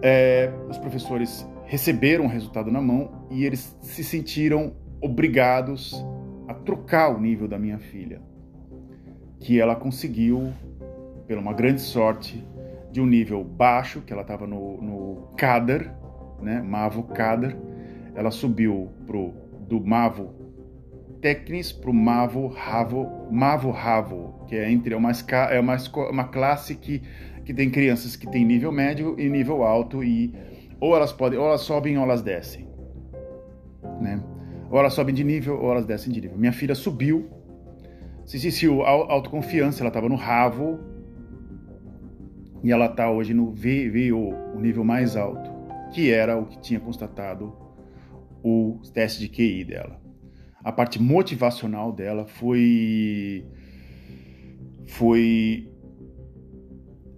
É, 0.01 0.51
os 0.69 0.77
professores 0.77 1.45
receberam 1.65 2.25
o 2.25 2.27
resultado 2.27 2.71
na 2.71 2.81
mão 2.81 3.25
e 3.31 3.43
eles 3.43 3.75
se 3.81 4.03
sentiram 4.03 4.73
obrigados 5.01 5.93
a 6.47 6.53
trocar 6.53 7.09
o 7.09 7.19
nível 7.19 7.47
da 7.47 7.57
minha 7.57 7.79
filha, 7.79 8.21
que 9.43 9.59
ela 9.59 9.75
conseguiu, 9.75 10.53
pela 11.27 11.41
uma 11.41 11.53
grande 11.53 11.81
sorte, 11.81 12.43
de 12.91 13.01
um 13.01 13.05
nível 13.05 13.43
baixo, 13.43 14.01
que 14.01 14.13
ela 14.13 14.21
estava 14.21 14.47
no, 14.47 14.81
no 14.81 15.27
Kader, 15.37 15.91
né, 16.41 16.61
Mavo 16.61 17.03
Kader, 17.03 17.55
ela 18.15 18.31
subiu 18.31 18.89
pro, 19.05 19.33
do 19.67 19.85
Mavo 19.85 20.33
Technis 21.19 21.71
para 21.71 21.89
o 21.89 21.93
Mavo 21.93 22.47
Ravo, 22.47 23.27
Mavo 23.29 23.69
Ravo, 23.69 24.45
que 24.47 24.55
é 24.55 24.71
entre 24.71 24.93
é 24.93 24.97
uma, 24.97 25.11
é 25.51 25.59
uma, 25.59 25.77
uma 26.09 26.23
classe 26.25 26.75
que, 26.75 27.01
que 27.43 27.53
tem 27.53 27.69
crianças 27.69 28.15
que 28.15 28.29
tem 28.29 28.45
nível 28.45 28.71
médio 28.71 29.19
e 29.19 29.29
nível 29.29 29.63
alto 29.63 30.03
e 30.03 30.33
ou 30.79 30.95
elas 30.95 31.11
podem 31.11 31.39
ou 31.39 31.47
elas 31.47 31.61
sobem 31.61 31.97
ou 31.97 32.03
elas 32.03 32.21
descem, 32.21 32.67
né? 34.01 34.21
Ou 34.69 34.79
elas 34.79 34.93
sobem 34.93 35.15
de 35.15 35.23
nível 35.23 35.59
ou 35.61 35.71
elas 35.71 35.85
descem 35.85 36.11
de 36.11 36.19
nível. 36.19 36.37
Minha 36.37 36.51
filha 36.51 36.75
subiu, 36.75 37.29
se 38.25 38.39
sentiu 38.39 38.83
autoconfiança, 38.83 39.81
ela 39.81 39.89
estava 39.89 40.07
no 40.07 40.15
Ravo 40.15 40.79
e 42.63 42.71
ela 42.71 42.85
está 42.85 43.11
hoje 43.11 43.33
no 43.33 43.51
VVO, 43.51 44.33
o 44.55 44.59
nível 44.59 44.83
mais 44.83 45.15
alto, 45.15 45.51
que 45.93 46.11
era 46.11 46.37
o 46.37 46.45
que 46.45 46.59
tinha 46.61 46.79
constatado 46.79 47.53
o 48.41 48.79
teste 48.93 49.19
de 49.19 49.29
QI 49.29 49.65
dela. 49.65 50.01
A 50.63 50.71
parte 50.71 51.01
motivacional 51.01 51.91
dela 51.91 52.25
foi 52.25 53.45
foi 54.85 55.69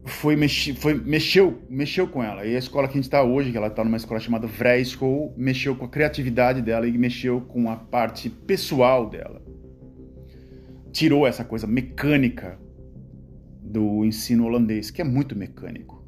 foi, 0.05 0.35
mexi, 0.35 0.73
foi 0.73 0.93
mexeu, 0.93 1.61
mexeu 1.69 2.07
com 2.07 2.23
ela. 2.23 2.45
E 2.45 2.55
a 2.55 2.59
escola 2.59 2.87
que 2.87 2.93
a 2.93 2.95
gente 2.95 3.05
está 3.05 3.23
hoje, 3.23 3.51
que 3.51 3.57
ela 3.57 3.67
está 3.67 3.83
numa 3.83 3.97
escola 3.97 4.19
chamada 4.19 4.45
Vrijschool, 4.45 5.33
mexeu 5.35 5.75
com 5.75 5.85
a 5.85 5.89
criatividade 5.89 6.61
dela 6.61 6.87
e 6.87 6.95
mexeu 6.97 7.41
com 7.41 7.69
a 7.69 7.75
parte 7.75 8.29
pessoal 8.29 9.09
dela. 9.09 9.41
Tirou 10.95 11.27
essa 11.27 11.43
coisa 11.43 11.67
mecânica 11.67 12.57
do 13.61 14.05
ensino 14.05 14.45
holandês, 14.45 14.89
que 14.89 15.01
é 15.01 15.03
muito 15.03 15.35
mecânico. 15.35 16.01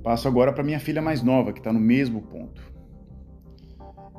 Passo 0.00 0.28
agora 0.28 0.52
para 0.52 0.62
minha 0.62 0.78
filha 0.78 1.02
mais 1.02 1.24
nova, 1.24 1.52
que 1.52 1.58
está 1.58 1.72
no 1.72 1.80
mesmo 1.80 2.22
ponto. 2.22 2.62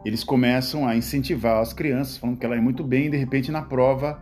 Eles 0.03 0.25
começam 0.25 0.86
a 0.86 0.97
incentivar 0.97 1.62
as 1.62 1.71
crianças, 1.71 2.17
falando 2.17 2.38
que 2.38 2.45
ela 2.45 2.57
é 2.57 2.59
muito 2.59 2.83
bem, 2.83 3.05
e 3.05 3.12
de 3.12 3.15
repente 3.15 3.49
na 3.49 3.62
prova 3.62 4.21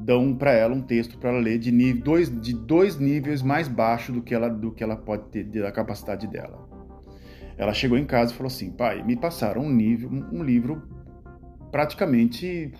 dão 0.00 0.34
para 0.34 0.52
ela 0.52 0.74
um 0.74 0.80
texto 0.80 1.18
para 1.18 1.28
ela 1.28 1.40
ler 1.40 1.58
de, 1.58 1.70
nível, 1.70 2.02
dois, 2.02 2.40
de 2.40 2.54
dois 2.54 2.98
níveis 2.98 3.42
mais 3.42 3.68
baixo 3.68 4.12
do 4.12 4.22
que 4.22 4.34
ela 4.34 4.48
do 4.48 4.72
que 4.72 4.82
ela 4.82 4.96
pode 4.96 5.24
ter 5.24 5.44
da 5.44 5.70
capacidade 5.70 6.26
dela. 6.26 6.66
Ela 7.58 7.74
chegou 7.74 7.98
em 7.98 8.06
casa 8.06 8.32
e 8.32 8.34
falou 8.34 8.46
assim: 8.46 8.70
"Pai, 8.70 9.04
me 9.04 9.14
passaram 9.14 9.60
um 9.60 9.70
nível, 9.70 10.08
um, 10.08 10.42
livro 10.42 10.96
praticamente 11.70 12.72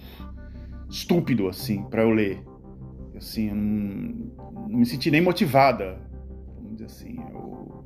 estúpido 0.88 1.48
assim 1.48 1.82
para 1.84 2.02
eu 2.02 2.10
ler. 2.10 2.42
Assim, 3.16 3.48
eu 3.48 3.54
não, 3.56 4.68
não, 4.68 4.78
me 4.78 4.86
senti 4.86 5.10
nem 5.10 5.20
motivada. 5.20 6.00
Vamos 6.56 6.72
dizer 6.72 6.84
assim, 6.86 7.18
eu 7.32 7.84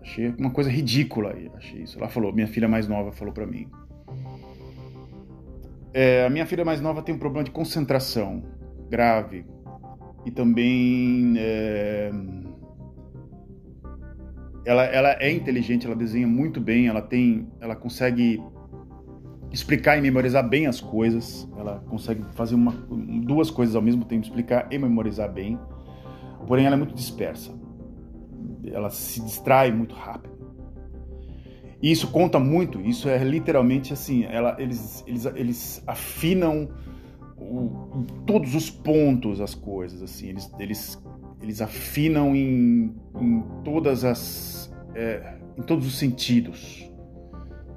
achei 0.00 0.28
uma 0.38 0.50
coisa 0.50 0.70
ridícula, 0.70 1.34
achei 1.54 1.82
isso. 1.82 1.98
Ela 1.98 2.08
falou, 2.08 2.32
minha 2.32 2.48
filha 2.48 2.68
mais 2.68 2.88
nova 2.88 3.12
falou 3.12 3.32
para 3.32 3.46
mim: 3.46 3.68
é, 5.92 6.24
a 6.24 6.30
minha 6.30 6.46
filha 6.46 6.64
mais 6.64 6.80
nova 6.80 7.02
tem 7.02 7.14
um 7.14 7.18
problema 7.18 7.44
de 7.44 7.50
concentração 7.50 8.42
grave 8.88 9.44
e 10.24 10.30
também 10.30 11.34
é, 11.38 12.10
ela, 14.64 14.84
ela 14.84 15.16
é 15.20 15.30
inteligente, 15.30 15.86
ela 15.86 15.96
desenha 15.96 16.26
muito 16.26 16.60
bem, 16.60 16.86
ela 16.86 17.00
tem, 17.00 17.48
ela 17.60 17.74
consegue 17.74 18.42
explicar 19.52 19.98
e 19.98 20.00
memorizar 20.00 20.48
bem 20.48 20.66
as 20.66 20.80
coisas. 20.80 21.48
Ela 21.56 21.82
consegue 21.88 22.24
fazer 22.32 22.54
uma, 22.54 22.72
duas 23.24 23.50
coisas 23.50 23.74
ao 23.74 23.82
mesmo 23.82 24.04
tempo, 24.04 24.24
explicar 24.24 24.68
e 24.70 24.78
memorizar 24.78 25.32
bem. 25.32 25.58
Porém, 26.46 26.66
ela 26.66 26.76
é 26.76 26.78
muito 26.78 26.94
dispersa. 26.94 27.52
Ela 28.64 28.90
se 28.90 29.20
distrai 29.20 29.72
muito 29.72 29.94
rápido. 29.94 30.38
E 31.82 31.90
isso 31.90 32.08
conta 32.08 32.38
muito. 32.38 32.80
Isso 32.80 33.08
é 33.08 33.22
literalmente 33.24 33.92
assim. 33.92 34.24
Ela, 34.24 34.56
eles, 34.58 35.02
eles, 35.06 35.26
eles 35.26 35.82
afinam 35.86 36.68
o, 37.38 38.04
todos 38.26 38.54
os 38.54 38.70
pontos 38.70 39.40
as 39.40 39.54
coisas. 39.54 40.02
Assim, 40.02 40.28
eles, 40.28 40.50
eles, 40.58 41.02
eles 41.42 41.60
afinam 41.60 42.36
em, 42.36 42.94
em 43.18 43.42
todas 43.64 44.04
as, 44.04 44.72
é, 44.94 45.36
em 45.58 45.62
todos 45.62 45.86
os 45.86 45.98
sentidos 45.98 46.89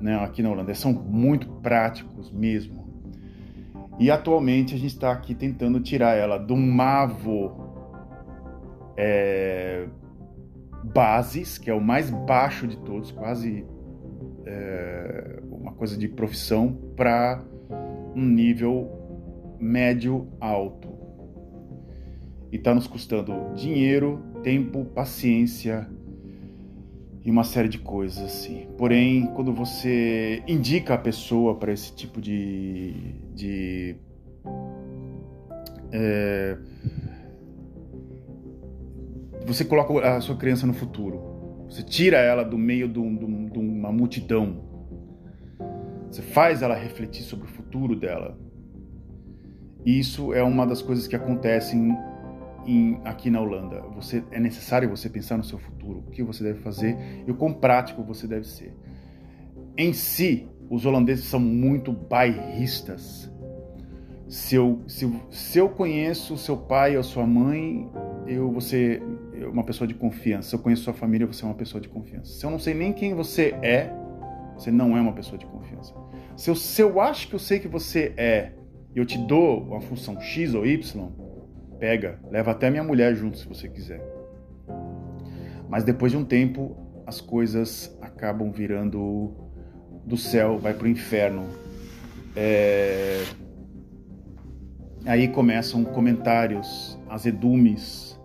né, 0.03 0.21
aqui 0.21 0.43
na 0.43 0.49
Holanda. 0.49 0.75
São 0.75 0.91
muito 0.91 1.47
práticos 1.47 2.29
mesmo. 2.29 2.83
E 3.97 4.11
atualmente 4.11 4.75
a 4.75 4.77
gente 4.77 4.93
está 4.93 5.13
aqui 5.13 5.33
tentando 5.33 5.79
tirar 5.79 6.15
ela 6.15 6.37
do 6.37 6.57
MAVO 6.57 7.53
é, 8.97 9.87
Bases, 10.83 11.57
que 11.57 11.69
é 11.69 11.73
o 11.73 11.79
mais 11.79 12.09
baixo 12.09 12.67
de 12.67 12.75
todos, 12.79 13.11
quase 13.11 13.65
é, 14.45 15.41
uma 15.49 15.71
coisa 15.71 15.97
de 15.97 16.09
profissão, 16.09 16.77
para 16.97 17.41
um 18.13 18.25
nível 18.25 19.55
médio 19.57 20.27
alto. 20.41 20.91
E 22.51 22.57
está 22.57 22.75
nos 22.75 22.87
custando 22.87 23.53
dinheiro, 23.55 24.21
tempo, 24.43 24.83
paciência 24.83 25.87
e 27.25 27.31
uma 27.31 27.43
série 27.43 27.69
de 27.69 27.77
coisas 27.77 28.23
assim. 28.23 28.67
Porém, 28.77 29.27
quando 29.27 29.53
você 29.53 30.43
indica 30.47 30.93
a 30.93 30.97
pessoa 30.97 31.55
para 31.55 31.71
esse 31.71 31.93
tipo 31.95 32.19
de, 32.19 32.93
de 33.33 33.95
é, 35.91 36.57
você 39.45 39.63
coloca 39.63 40.15
a 40.15 40.19
sua 40.19 40.35
criança 40.35 40.67
no 40.67 40.73
futuro. 40.73 41.65
Você 41.69 41.81
tira 41.81 42.17
ela 42.17 42.43
do 42.43 42.57
meio 42.57 42.87
de, 42.87 42.99
um, 42.99 43.47
de 43.47 43.59
uma 43.59 43.91
multidão. 43.91 44.61
Você 46.11 46.21
faz 46.21 46.61
ela 46.61 46.75
refletir 46.75 47.23
sobre 47.23 47.45
o 47.45 47.49
futuro 47.49 47.95
dela. 47.95 48.37
Isso 49.85 50.33
é 50.33 50.43
uma 50.43 50.65
das 50.65 50.81
coisas 50.81 51.07
que 51.07 51.15
acontecem 51.15 51.95
em, 52.65 52.99
aqui 53.03 53.29
na 53.29 53.41
Holanda. 53.41 53.81
Você 53.95 54.23
é 54.31 54.39
necessário 54.39 54.89
você 54.89 55.09
pensar 55.09 55.37
no 55.37 55.43
seu 55.43 55.57
futuro, 55.57 56.03
o 56.07 56.11
que 56.11 56.23
você 56.23 56.43
deve 56.43 56.59
fazer 56.59 56.97
e 57.27 57.31
o 57.31 57.35
quão 57.35 57.53
prático 57.53 58.03
você 58.03 58.27
deve 58.27 58.47
ser. 58.47 58.75
Em 59.77 59.93
si, 59.93 60.47
os 60.69 60.85
holandeses 60.85 61.25
são 61.25 61.39
muito 61.39 61.91
bairristas. 61.91 63.31
Se 64.27 64.55
eu, 64.55 64.81
se, 64.87 65.11
se 65.29 65.59
eu 65.59 65.69
conheço 65.69 66.37
seu 66.37 66.57
pai 66.57 66.97
ou 66.97 67.03
sua 67.03 67.25
mãe, 67.25 67.87
eu 68.25 68.51
você 68.51 69.01
é 69.33 69.45
uma 69.45 69.63
pessoa 69.63 69.87
de 69.87 69.93
confiança. 69.93 70.49
Se 70.49 70.55
eu 70.55 70.59
conheço 70.59 70.83
sua 70.83 70.93
família, 70.93 71.27
você 71.27 71.43
é 71.43 71.47
uma 71.47 71.55
pessoa 71.55 71.81
de 71.81 71.89
confiança. 71.89 72.33
Se 72.33 72.45
eu 72.45 72.49
não 72.49 72.59
sei 72.59 72.73
nem 72.73 72.93
quem 72.93 73.13
você 73.13 73.55
é, 73.61 73.91
você 74.55 74.71
não 74.71 74.97
é 74.97 75.01
uma 75.01 75.13
pessoa 75.13 75.37
de 75.37 75.45
confiança. 75.45 75.93
Se 76.35 76.49
eu, 76.49 76.55
se 76.55 76.81
eu 76.81 76.99
acho 76.99 77.27
que 77.27 77.35
eu 77.35 77.39
sei 77.39 77.59
que 77.59 77.67
você 77.67 78.13
é 78.17 78.53
e 78.95 78.99
eu 78.99 79.05
te 79.05 79.17
dou 79.17 79.61
uma 79.61 79.81
função 79.81 80.19
X 80.19 80.53
ou 80.53 80.65
Y, 80.65 81.11
pega, 81.83 82.17
leva 82.31 82.51
até 82.51 82.69
minha 82.69 82.81
mulher 82.81 83.13
junto 83.13 83.37
se 83.37 83.45
você 83.45 83.67
quiser. 83.67 84.01
Mas 85.67 85.83
depois 85.83 86.13
de 86.13 86.17
um 86.17 86.23
tempo, 86.23 86.77
as 87.05 87.19
coisas 87.19 87.93
acabam 88.01 88.53
virando 88.53 89.33
do 90.05 90.15
céu, 90.15 90.57
vai 90.57 90.73
para 90.73 90.85
o 90.85 90.87
inferno. 90.87 91.45
É... 92.37 93.21
Aí 95.05 95.27
começam 95.27 95.83
comentários, 95.83 96.97
azedumes, 97.09 98.17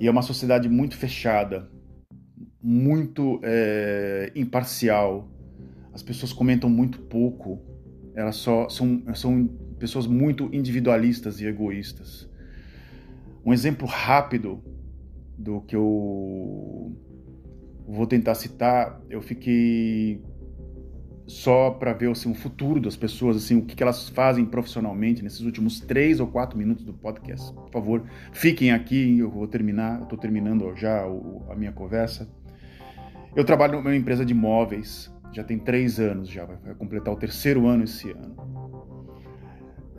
e 0.00 0.06
é 0.06 0.10
uma 0.10 0.22
sociedade 0.22 0.70
muito 0.70 0.96
fechada, 0.96 1.70
muito 2.62 3.40
é, 3.42 4.32
imparcial. 4.34 5.28
As 5.92 6.02
pessoas 6.02 6.32
comentam 6.32 6.70
muito 6.70 6.98
pouco, 6.98 7.60
elas 8.14 8.36
só 8.36 8.70
são, 8.70 9.02
são 9.14 9.46
pessoas 9.78 10.06
muito 10.06 10.48
individualistas 10.50 11.42
e 11.42 11.46
egoístas. 11.46 12.27
Um 13.44 13.52
exemplo 13.52 13.86
rápido 13.86 14.62
do 15.36 15.60
que 15.62 15.76
eu 15.76 16.96
vou 17.86 18.06
tentar 18.06 18.34
citar, 18.34 19.00
eu 19.08 19.22
fiquei 19.22 20.22
só 21.26 21.70
para 21.70 21.92
ver 21.92 22.10
assim, 22.10 22.30
o 22.30 22.34
futuro 22.34 22.80
das 22.80 22.96
pessoas, 22.96 23.36
assim, 23.36 23.56
o 23.56 23.64
que, 23.64 23.82
elas 23.82 24.08
fazem 24.08 24.46
profissionalmente 24.46 25.22
nesses 25.22 25.40
últimos 25.40 25.78
três 25.78 26.20
ou 26.20 26.26
quatro 26.26 26.58
minutos 26.58 26.84
do 26.84 26.92
podcast. 26.92 27.52
Por 27.52 27.70
favor, 27.70 28.02
fiquem 28.32 28.72
aqui, 28.72 29.18
eu 29.18 29.30
vou 29.30 29.46
terminar, 29.46 30.02
estou 30.02 30.18
terminando 30.18 30.74
já 30.74 31.04
a 31.50 31.54
minha 31.54 31.70
conversa. 31.70 32.28
Eu 33.36 33.44
trabalho 33.44 33.74
numa 33.74 33.94
empresa 33.94 34.24
de 34.24 34.32
móveis, 34.32 35.12
já 35.32 35.44
tem 35.44 35.58
três 35.58 36.00
anos 36.00 36.28
já, 36.28 36.46
vai 36.46 36.74
completar 36.74 37.12
o 37.12 37.16
terceiro 37.16 37.66
ano 37.66 37.84
esse 37.84 38.10
ano. 38.10 38.36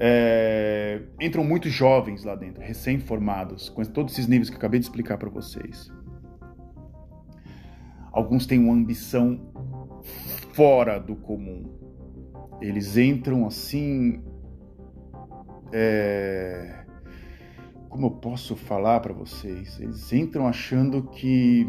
É, 0.02 1.02
entram 1.20 1.44
muitos 1.44 1.74
jovens 1.74 2.24
lá 2.24 2.34
dentro, 2.34 2.64
recém-formados, 2.64 3.68
com 3.68 3.84
todos 3.84 4.14
esses 4.14 4.28
níveis 4.28 4.50
que 4.50 4.56
eu 4.56 4.60
acabei 4.60 4.80
de 4.80 4.86
explicar 4.86 5.18
para 5.18 5.30
vocês. 5.30 5.92
Alguns 8.12 8.46
têm 8.46 8.60
uma 8.60 8.74
ambição 8.74 9.40
fora 10.54 11.00
do 11.00 11.16
comum. 11.16 11.66
Eles 12.62 12.98
entram 12.98 13.46
assim. 13.46 14.24
É, 15.72 16.86
como 17.90 18.08
eu 18.08 18.12
posso 18.12 18.56
falar 18.56 19.02
para 19.02 19.14
vocês? 19.14 19.80
Eles 19.80 20.12
entram 20.14 20.48
achando 20.48 21.04
que 21.04 21.68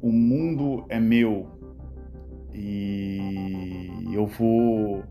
o 0.00 0.10
mundo 0.10 0.84
é 0.88 0.98
meu 0.98 1.48
e 2.52 3.90
eu 4.12 4.26
vou 4.26 5.04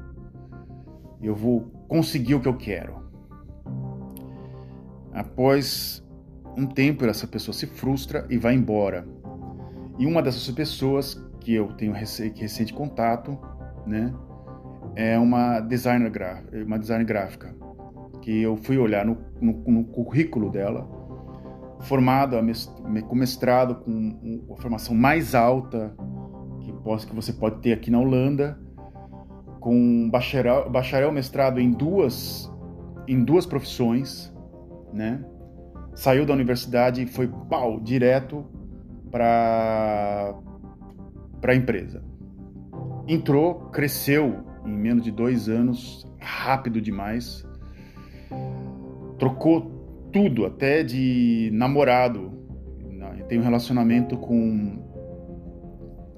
eu 1.22 1.36
vou 1.36 1.62
conseguir 1.88 2.36
o 2.36 2.40
que 2.40 2.48
eu 2.48 2.58
quero. 2.58 3.08
Após 5.14 6.04
um 6.58 6.66
tempo, 6.66 7.06
essa 7.06 7.28
pessoa 7.28 7.54
se 7.54 7.68
frustra 7.68 8.26
e 8.30 8.38
vai 8.38 8.54
embora. 8.54 9.08
E 9.98 10.06
uma 10.06 10.22
dessas 10.22 10.50
pessoas 10.52 11.16
que 11.40 11.54
eu 11.54 11.70
tenho 11.74 11.94
recente 11.94 12.74
contato, 12.74 13.38
né, 13.86 14.14
é 14.96 15.18
uma 15.18 15.60
designer, 15.60 16.12
uma 16.66 16.78
designer 16.78 17.06
gráfica, 17.06 17.56
que 18.22 18.42
eu 18.42 18.58
fui 18.58 18.78
olhar 18.78 19.06
no, 19.06 19.18
no, 19.40 19.54
no 19.54 19.84
currículo 19.86 20.52
dela, 20.52 20.88
formada 21.82 22.42
com 23.08 23.16
mestrado, 23.16 23.76
com 23.76 24.46
a 24.52 24.62
formação 24.62 24.96
mais 24.96 25.36
alta 25.36 25.96
que, 26.62 26.74
posso, 26.84 27.08
que 27.08 27.16
você 27.16 27.32
pode 27.32 27.62
ter 27.62 27.74
aqui 27.74 27.90
na 27.90 28.00
Holanda, 28.00 28.60
com 29.68 30.10
bacharel, 30.10 30.70
bacharel 30.70 31.12
mestrado 31.12 31.60
em 31.60 31.70
duas 31.74 32.50
em 33.06 33.22
duas 33.22 33.46
profissões, 33.46 34.34
né? 34.94 35.22
Saiu 35.94 36.26
da 36.26 36.32
universidade 36.34 37.04
e 37.04 37.06
foi 37.06 37.28
pau 37.50 37.78
direto 37.78 38.46
para 39.12 40.34
a 41.44 41.54
empresa. 41.54 42.02
Entrou, 43.10 43.56
cresceu 43.70 44.46
em 44.66 44.72
menos 44.72 45.04
de 45.04 45.12
dois 45.12 45.50
anos, 45.50 46.10
rápido 46.18 46.80
demais. 46.80 47.46
Trocou 49.20 50.10
tudo, 50.14 50.46
até 50.46 50.82
de 50.82 51.50
namorado. 51.52 52.32
Tem 53.28 53.38
um 53.38 53.44
relacionamento 53.44 54.16
com 54.16 54.87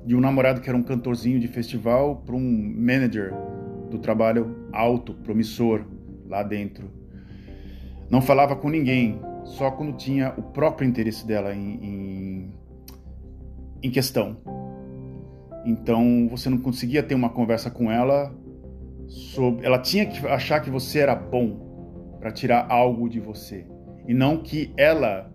de 0.10 0.15
um 0.15 0.19
namorado 0.19 0.60
que 0.60 0.67
era 0.67 0.76
um 0.76 0.82
cantorzinho 0.82 1.39
de 1.39 1.48
festival 1.48 2.15
para 2.26 2.36
um 2.36 2.74
manager 2.76 3.32
do 3.91 4.00
trabalho 4.00 4.67
alto, 4.74 5.13
promissor 5.13 5.86
lá 6.28 6.41
dentro. 6.41 6.89
Não 8.10 8.19
falava 8.19 8.56
com 8.56 8.69
ninguém, 8.69 9.22
só 9.43 9.69
quando 9.69 9.95
tinha 9.95 10.34
o 10.36 10.41
próprio 10.41 10.89
interesse 10.89 11.28
dela 11.28 11.54
em, 11.54 11.76
em, 11.86 12.54
em 13.84 13.91
questão. 13.91 14.38
Então 15.63 16.28
você 16.28 16.50
não 16.50 16.58
conseguia 16.58 17.04
ter 17.04 17.13
uma 17.13 17.30
conversa 17.30 17.69
com 17.69 17.91
ela 17.91 18.36
sobre. 19.08 19.63
Ela 19.63 19.78
tinha 19.78 20.08
que 20.08 20.26
achar 20.26 20.60
que 20.60 20.72
você 20.72 21.02
era 21.02 21.13
bom 21.13 22.17
para 22.19 22.32
tirar 22.32 22.65
algo 22.67 23.08
de 23.08 23.19
você 23.19 23.67
e 24.08 24.13
não 24.15 24.41
que 24.41 24.74
ela 24.76 25.32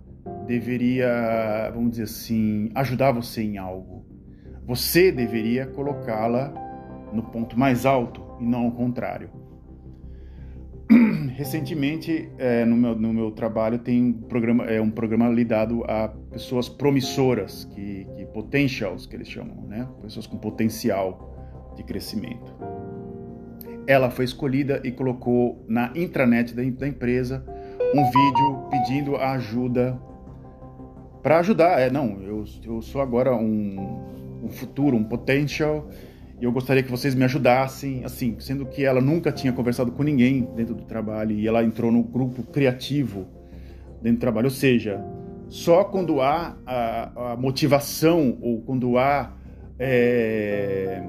deveria, 0.49 1.71
vamos 1.73 1.91
dizer 1.93 2.03
assim, 2.03 2.73
ajudar 2.75 3.13
você 3.13 3.41
em 3.41 3.57
algo. 3.57 4.04
Você 4.67 5.13
deveria 5.13 5.67
colocá-la 5.67 6.53
no 7.13 7.23
ponto 7.23 7.59
mais 7.59 7.85
alto 7.85 8.23
e 8.41 8.45
não 8.45 8.67
ao 8.67 8.73
contrário. 8.73 9.31
Recentemente, 11.37 12.31
é, 12.39 12.65
no, 12.65 12.77
meu, 12.77 12.95
no 12.95 13.13
meu 13.13 13.31
trabalho, 13.31 13.79
tem 13.79 14.03
um 14.03 14.13
programa, 14.13 14.65
é 14.65 14.81
um 14.81 14.91
programa 14.91 15.29
lidado 15.29 15.85
a 15.85 16.09
pessoas 16.31 16.69
promissoras, 16.69 17.65
que, 17.65 18.07
que 18.17 18.27
potentials, 18.27 19.07
que 19.07 19.17
eles 19.17 19.29
chamam, 19.29 19.65
né? 19.67 19.89
Pessoas 20.03 20.27
com 20.27 20.39
potencial, 20.39 21.35
de 21.77 21.83
crescimento. 21.83 22.55
Ela 23.87 24.11
foi 24.11 24.25
escolhida 24.25 24.81
e 24.85 24.91
colocou 24.91 25.65
na 25.69 25.93
intranet 25.95 26.55
da 26.55 26.65
empresa 26.65 27.45
um 27.95 28.05
vídeo 28.05 28.69
pedindo 28.71 29.17
a 29.17 29.33
ajuda 29.33 30.01
para 31.23 31.39
ajudar. 31.41 31.81
É, 31.81 31.91
não, 31.91 32.21
eu, 32.23 32.45
eu 32.65 32.81
sou 32.81 33.01
agora 33.01 33.35
um, 33.35 33.77
um 34.45 34.49
futuro, 34.51 34.97
um 34.97 35.05
potential 35.05 35.89
e 36.41 36.45
eu 36.45 36.53
gostaria 36.53 36.83
que 36.83 36.91
vocês 36.91 37.15
me 37.15 37.25
ajudassem, 37.25 38.05
assim, 38.05 38.37
sendo 38.41 38.67
que 38.67 38.85
ela 38.85 39.01
nunca 39.01 39.31
tinha 39.31 39.53
conversado 39.53 39.93
com 39.93 40.03
ninguém 40.03 40.43
dentro 40.55 40.75
do 40.75 40.83
trabalho 40.83 41.33
e 41.33 41.47
ela 41.47 41.63
entrou 41.63 41.93
no 41.93 42.03
grupo 42.03 42.43
criativo 42.43 43.27
dentro 44.03 44.19
do 44.19 44.21
trabalho, 44.21 44.47
ou 44.47 44.51
seja, 44.51 45.03
só 45.49 45.85
quando 45.85 46.21
há 46.21 46.59
a, 46.67 47.33
a 47.33 47.37
motivação 47.37 48.37
ou 48.41 48.61
quando 48.63 48.99
há 48.99 49.33
é, 49.79 51.03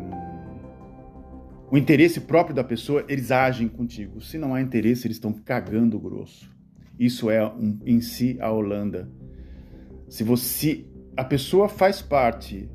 o 1.72 1.78
interesse 1.78 2.22
próprio 2.22 2.56
da 2.56 2.64
pessoa, 2.64 3.04
eles 3.10 3.32
agem 3.32 3.68
contigo. 3.68 4.22
Se 4.22 4.38
não 4.38 4.54
há 4.54 4.62
interesse, 4.62 5.08
eles 5.08 5.18
estão 5.18 5.34
cagando 5.34 6.00
grosso. 6.00 6.50
Isso 7.00 7.30
é 7.30 7.46
um, 7.46 7.80
em 7.86 8.00
si 8.00 8.38
a 8.40 8.52
Holanda. 8.52 9.10
Se 10.08 10.24
você 10.24 10.86
a 11.18 11.24
pessoa 11.24 11.68
faz 11.68 12.02
parte 12.02 12.70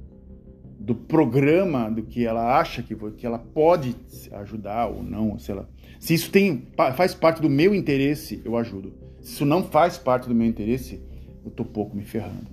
do 0.80 0.94
programa 0.94 1.90
do 1.90 2.02
que 2.02 2.24
ela 2.24 2.58
acha 2.58 2.82
que, 2.82 2.96
que 3.12 3.26
ela 3.26 3.38
pode 3.38 3.94
ajudar 4.32 4.86
ou 4.86 5.02
não, 5.02 5.38
se, 5.38 5.50
ela, 5.52 5.68
se 5.98 6.14
isso 6.14 6.30
tem, 6.30 6.68
faz 6.96 7.14
parte 7.14 7.42
do 7.42 7.50
meu 7.50 7.74
interesse, 7.74 8.40
eu 8.46 8.56
ajudo. 8.56 8.94
Se 9.20 9.34
isso 9.34 9.44
não 9.44 9.62
faz 9.62 9.98
parte 9.98 10.26
do 10.26 10.34
meu 10.34 10.46
interesse, 10.46 10.98
eu 11.44 11.50
tô 11.50 11.66
pouco 11.66 11.94
me 11.94 12.02
ferrando. 12.02 12.48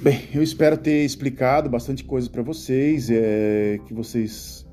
Bem, 0.00 0.20
eu 0.34 0.42
espero 0.42 0.78
ter 0.78 1.04
explicado 1.04 1.68
bastante 1.68 2.02
coisa 2.02 2.28
para 2.30 2.42
vocês, 2.42 3.10
é, 3.10 3.78
que 3.86 3.92
vocês 3.92 4.66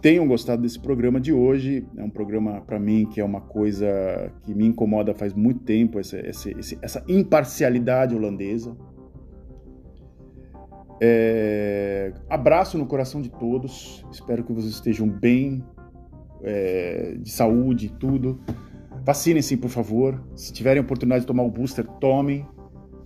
tenham 0.00 0.26
gostado 0.26 0.62
desse 0.62 0.78
programa 0.78 1.20
de 1.20 1.32
hoje. 1.32 1.86
É 1.96 2.02
um 2.02 2.10
programa 2.10 2.62
para 2.62 2.78
mim 2.78 3.06
que 3.06 3.20
é 3.20 3.24
uma 3.24 3.40
coisa 3.40 4.32
que 4.44 4.54
me 4.54 4.66
incomoda 4.66 5.14
faz 5.14 5.34
muito 5.34 5.60
tempo 5.60 5.98
essa, 5.98 6.16
essa, 6.18 6.50
essa 6.80 7.04
imparcialidade 7.06 8.14
holandesa. 8.14 8.76
É, 11.00 12.12
abraço 12.28 12.76
no 12.76 12.86
coração 12.86 13.22
de 13.22 13.30
todos. 13.30 14.04
Espero 14.12 14.44
que 14.44 14.52
vocês 14.52 14.74
estejam 14.74 15.08
bem, 15.08 15.64
é, 16.42 17.16
de 17.18 17.30
saúde 17.30 17.86
e 17.86 17.88
tudo. 17.88 18.40
Vacinem-se, 19.04 19.56
por 19.56 19.70
favor. 19.70 20.22
Se 20.36 20.52
tiverem 20.52 20.82
oportunidade 20.82 21.22
de 21.22 21.26
tomar 21.26 21.42
o 21.42 21.50
booster, 21.50 21.86
tomem. 22.00 22.46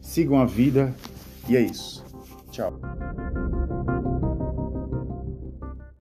Sigam 0.01 0.39
a 0.39 0.45
vida. 0.45 0.93
E 1.49 1.57
é 1.57 1.61
isso. 1.61 2.05
Tchau. 2.51 2.79